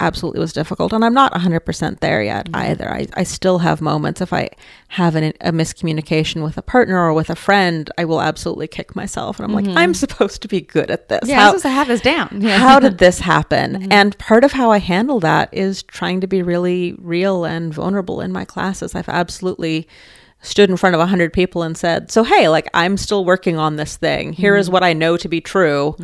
[0.00, 0.92] absolutely was difficult.
[0.92, 2.88] And I'm not 100% there yet either.
[2.90, 4.20] I, I still have moments.
[4.20, 4.50] If I
[4.88, 8.94] have an, a miscommunication with a partner or with a friend, I will absolutely kick
[8.94, 9.38] myself.
[9.40, 11.20] And I'm like, I'm supposed to be good at this.
[11.28, 13.90] yeah How- i'm supposed to have this down yeah how did this happen?
[13.92, 18.20] And part of how I handle that is trying to be really real and vulnerable
[18.20, 18.94] in my classes.
[18.94, 19.88] I've absolutely
[20.40, 23.74] stood in front of 100 people and said, So, hey, like, I'm still working on
[23.76, 24.32] this thing.
[24.32, 25.96] Here is what I know to be true.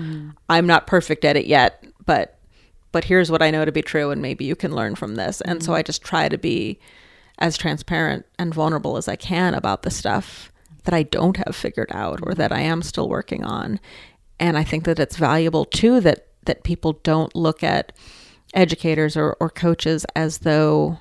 [0.49, 2.37] I'm not perfect at it yet, but.
[2.95, 5.41] But here's what I know to be true, and maybe you can learn from this.
[5.41, 6.79] And so I just try to be
[7.41, 10.53] as transparent and vulnerable as I can about the stuff
[10.85, 13.81] that I don't have figured out or that I am still working on.
[14.39, 17.91] And I think that it's valuable too that that people don't look at
[18.55, 20.99] educators or, or coaches as though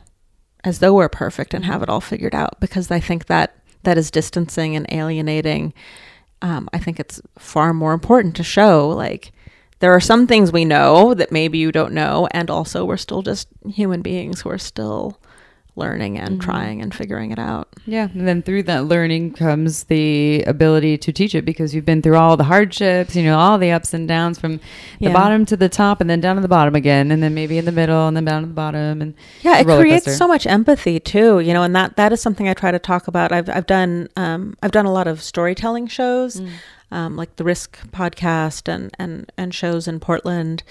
[0.63, 3.99] as though we're perfect and have it all figured out because I think that that
[3.99, 5.75] is distancing and alienating.
[6.41, 9.31] Um, I think it's far more important to show like
[9.83, 13.21] there are some things we know that maybe you don't know, and also we're still
[13.21, 15.19] just human beings who are still
[15.75, 17.67] learning and trying and figuring it out.
[17.85, 22.01] Yeah, and then through that learning comes the ability to teach it because you've been
[22.03, 25.13] through all the hardships, you know, all the ups and downs from the Yeah.
[25.13, 27.65] bottom to the top and then down to the bottom again and then maybe in
[27.65, 30.17] the middle and then down to the bottom and Yeah, it creates coaster.
[30.17, 33.07] so much empathy too, you know, and that that is something I try to talk
[33.07, 33.31] about.
[33.31, 36.39] I've I've done um, I've done a lot of storytelling shows,
[36.93, 40.63] um, like the Risk podcast and and and shows in Portland,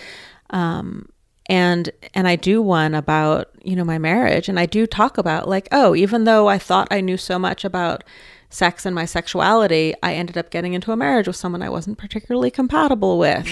[0.50, 1.08] um,
[1.46, 5.48] and and I do one about you know my marriage, and I do talk about
[5.48, 8.04] like oh, even though I thought I knew so much about
[8.52, 11.96] sex and my sexuality, I ended up getting into a marriage with someone I wasn't
[11.96, 13.46] particularly compatible with.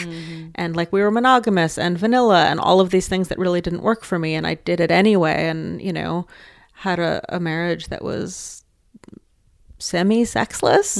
[0.54, 3.82] And like we were monogamous and vanilla and all of these things that really didn't
[3.82, 4.34] work for me.
[4.34, 5.46] And I did it anyway.
[5.46, 6.26] And, you know,
[6.74, 8.62] had a, a marriage that was
[9.80, 10.96] semi sexless.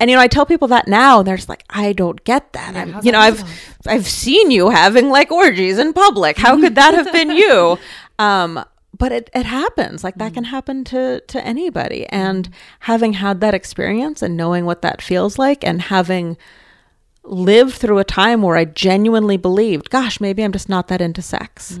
[0.00, 2.52] And, you know, I tell people that now and they're just like, I don't get
[2.54, 2.74] that.
[2.76, 3.42] I'm, you know, I've?
[3.86, 6.38] I've seen you having like orgies in public.
[6.38, 7.78] How could that have been you?
[8.18, 8.62] Um,
[8.96, 12.48] but it, it happens like that can happen to to anybody and
[12.80, 16.36] having had that experience and knowing what that feels like and having
[17.24, 21.22] lived through a time where I genuinely believed, gosh, maybe I'm just not that into
[21.22, 21.80] sex.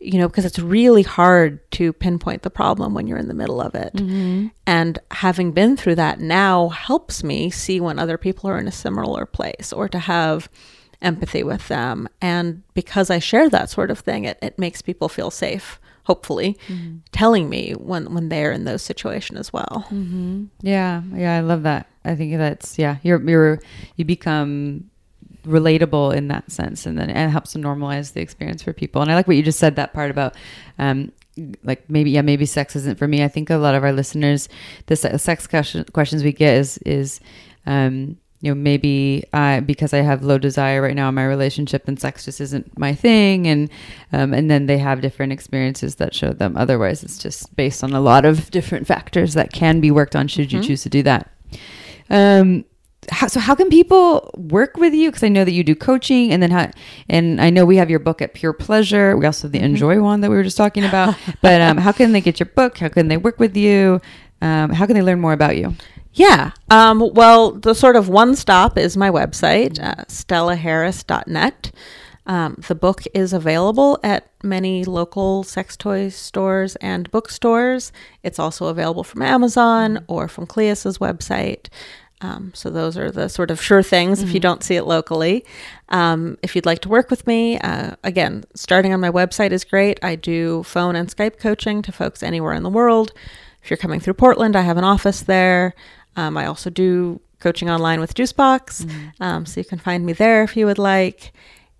[0.00, 3.60] You know, because it's really hard to pinpoint the problem when you're in the middle
[3.60, 3.92] of it.
[3.94, 4.46] Mm-hmm.
[4.64, 8.72] And having been through that now helps me see when other people are in a
[8.72, 10.48] similar place or to have
[11.02, 12.08] empathy with them.
[12.20, 16.56] And because I share that sort of thing, it, it makes people feel safe, hopefully,
[16.68, 16.98] mm-hmm.
[17.12, 19.86] telling me when, when they're in those situations as well.
[19.90, 20.44] Mm-hmm.
[20.60, 21.88] Yeah, yeah, I love that.
[22.04, 23.60] I think that's yeah, you're you're
[23.96, 24.87] you become
[25.48, 29.02] relatable in that sense, and then it helps to normalize the experience for people.
[29.02, 30.34] And I like what you just said that part about
[30.78, 31.12] um
[31.62, 33.22] like maybe yeah maybe sex isn't for me.
[33.22, 34.48] I think a lot of our listeners
[34.86, 37.20] the sex question, questions we get is is
[37.66, 41.88] um you know maybe I because I have low desire right now in my relationship
[41.88, 43.70] and sex just isn't my thing and
[44.12, 47.92] um, and then they have different experiences that show them otherwise it's just based on
[47.92, 51.02] a lot of different factors that can be worked on should you choose to do
[51.02, 51.30] that
[52.10, 52.64] um
[53.10, 56.32] how, so how can people work with you because i know that you do coaching
[56.32, 56.70] and then how
[57.08, 60.02] and i know we have your book at pure pleasure we also have the Njoy
[60.02, 62.78] one that we were just talking about but um, how can they get your book
[62.78, 64.00] how can they work with you
[64.40, 65.74] um, how can they learn more about you
[66.14, 66.50] Yeah.
[66.68, 71.70] Um, well, the sort of one stop is my website, uh, stellaharris.net.
[72.26, 77.90] Um, the book is available at many local sex toy stores and bookstores.
[78.22, 81.68] It's also available from Amazon or from Cleis's website.
[82.20, 85.44] Um, so those are the sort of sure things if you don't see it locally.
[85.88, 89.64] Um, if you'd like to work with me, uh, again, starting on my website is
[89.64, 90.00] great.
[90.02, 93.12] I do phone and Skype coaching to folks anywhere in the world.
[93.62, 95.74] If you're coming through Portland, I have an office there.
[96.16, 98.90] Um, I also do coaching online with Juicebox,
[99.20, 101.32] um, so you can find me there if you would like.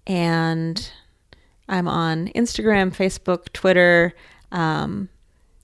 [0.07, 0.89] And
[1.69, 4.15] I'm on Instagram, Facebook, Twitter.
[4.53, 5.09] Um,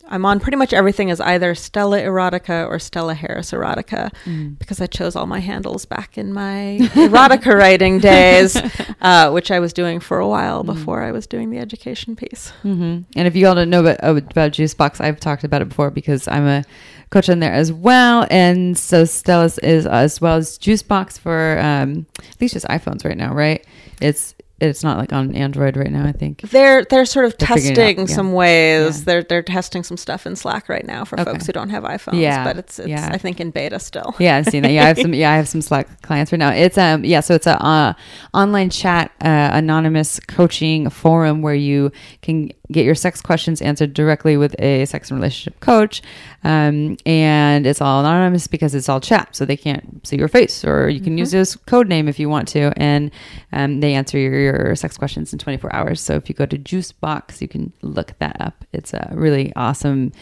[0.08, 4.10] I'm on pretty much everything as either Stella Erotica or Stella Harris Erotica
[4.58, 8.56] because I chose all my handles back in my erotica writing days,
[9.00, 12.50] uh, which I was doing for a while before I was doing the education piece.
[12.62, 15.90] hmm And if you all don't know about, about Juicebox, I've talked about it before
[15.90, 16.64] because I'm a
[17.10, 18.26] coach in there as well.
[18.30, 23.16] And so Stella's is as well as Juicebox for um, at least just iPhones right
[23.16, 23.64] now, right?
[24.00, 26.06] It's it's not like on Android right now.
[26.06, 26.42] I think.
[26.42, 28.04] They're they're sort of They're it out, testing yeah.
[28.06, 28.98] some ways.
[29.00, 29.04] Yeah.
[29.04, 31.30] They're they're testing some stuff in Slack right now for Okay.
[31.32, 32.20] folks who don't have iPhones.
[32.20, 33.10] Yeah, but it's it's yeah.
[33.12, 34.14] I think in beta still.
[34.18, 34.72] Yeah, I've seen that.
[34.72, 35.14] Yeah, I have some.
[35.24, 36.50] Yeah, I have some Slack clients right now.
[36.50, 37.94] It's um yeah, so it's a uh,
[38.32, 41.90] online chat, uh, anonymous coaching forum where you
[42.22, 46.00] can get your sex questions answered directly with a sex and relationship coach,
[46.44, 50.64] um, and it's all anonymous because it's all chat, so they can't see your face,
[50.64, 53.10] or you can use this code name if you want to, and
[53.52, 56.00] um, they answer your, your sex questions in 24 hours.
[56.00, 58.64] So if you go to Juicebox, you can look that up.
[58.72, 60.12] It's a really awesome,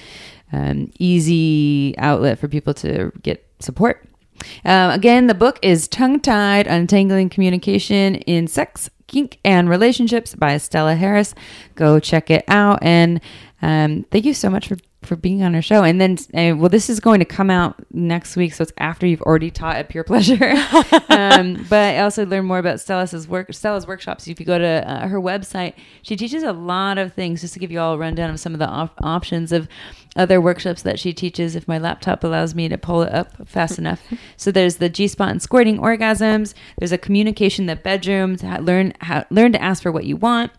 [0.52, 4.06] um, easy outlet for people to get support.
[4.64, 10.56] Um, again, the book is Tongue Tied Untangling Communication in Sex, Kink, and Relationships by
[10.58, 11.34] Stella Harris.
[11.74, 12.78] Go check it out.
[12.82, 13.20] And
[13.60, 14.76] um, thank you so much for,
[15.06, 15.82] for being on our show.
[15.82, 18.54] And then, uh, well, this is going to come out next week.
[18.54, 20.52] So it's after you've already taught at Pure Pleasure.
[21.08, 24.26] um, but I also learned more about Stella's work, Stella's workshops.
[24.26, 27.40] If you go to uh, her website, she teaches a lot of things.
[27.40, 29.68] Just to give you all a rundown of some of the op- options of
[30.14, 33.78] other workshops that she teaches if my laptop allows me to pull it up fast
[33.78, 34.02] enough.
[34.36, 36.54] So there's the G spot and squirting orgasms.
[36.78, 40.52] There's a communication the bedroom ha- learn how learn to ask for what you want.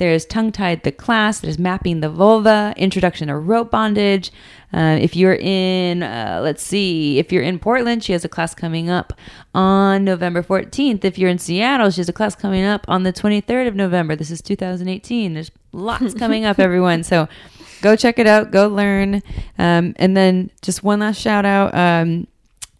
[0.00, 1.40] There's tongue tied the class.
[1.40, 2.72] There's mapping the vulva.
[2.78, 4.30] Introduction to rope bondage.
[4.72, 8.54] Uh, if you're in, uh, let's see, if you're in Portland, she has a class
[8.54, 9.12] coming up
[9.52, 11.04] on November 14th.
[11.04, 14.14] If you're in Seattle, she has a class coming up on the 23rd of November.
[14.14, 15.34] This is 2018.
[15.34, 17.02] There's lots coming up, everyone.
[17.02, 17.28] So
[17.82, 18.52] go check it out.
[18.52, 19.22] Go learn.
[19.58, 21.74] Um, and then just one last shout out.
[21.74, 22.28] Um,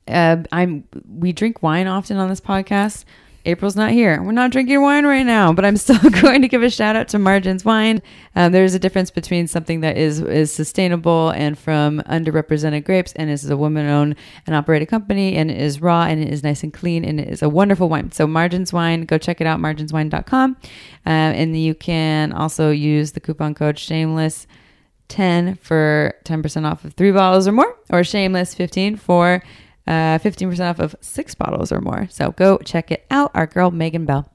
[0.06, 0.84] uh, I'm
[1.18, 3.04] we drink wine often on this podcast.
[3.47, 4.22] April's not here.
[4.22, 7.09] We're not drinking wine right now, but I'm still going to give a shout out
[7.09, 8.03] to Margins Wine.
[8.36, 13.30] Um, there's a difference between something that is is sustainable and from underrepresented grapes, and
[13.30, 14.16] is a woman-owned
[14.47, 17.28] and operated company, and it is raw and it is nice and clean, and it
[17.28, 18.12] is a wonderful wine.
[18.12, 20.61] So Margins Wine, go check it out, marginswine.com, um,
[21.07, 24.47] and you can also use the coupon code Shameless.
[25.09, 29.43] 10 for 10% off of three bottles or more, or Shameless 15 for
[29.91, 32.07] uh, 15% off of six bottles or more.
[32.11, 33.30] So go check it out.
[33.34, 34.30] Our girl, Megan Bell.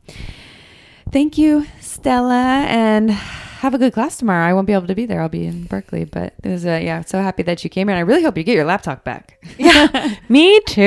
[1.12, 4.46] Thank you, Stella, and have a good class tomorrow.
[4.46, 5.22] I won't be able to be there.
[5.22, 7.96] I'll be in Berkeley, but it was, uh, yeah, so happy that you came here.
[7.96, 9.44] And I really hope you get your laptop back.
[9.58, 10.82] Yeah, me too.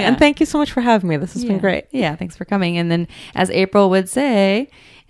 [0.00, 1.16] And thank you so much for having me.
[1.16, 1.50] This has Yeah.
[1.50, 1.84] been great.
[1.90, 2.78] Yeah, thanks for coming.
[2.78, 4.70] And then, as April would say,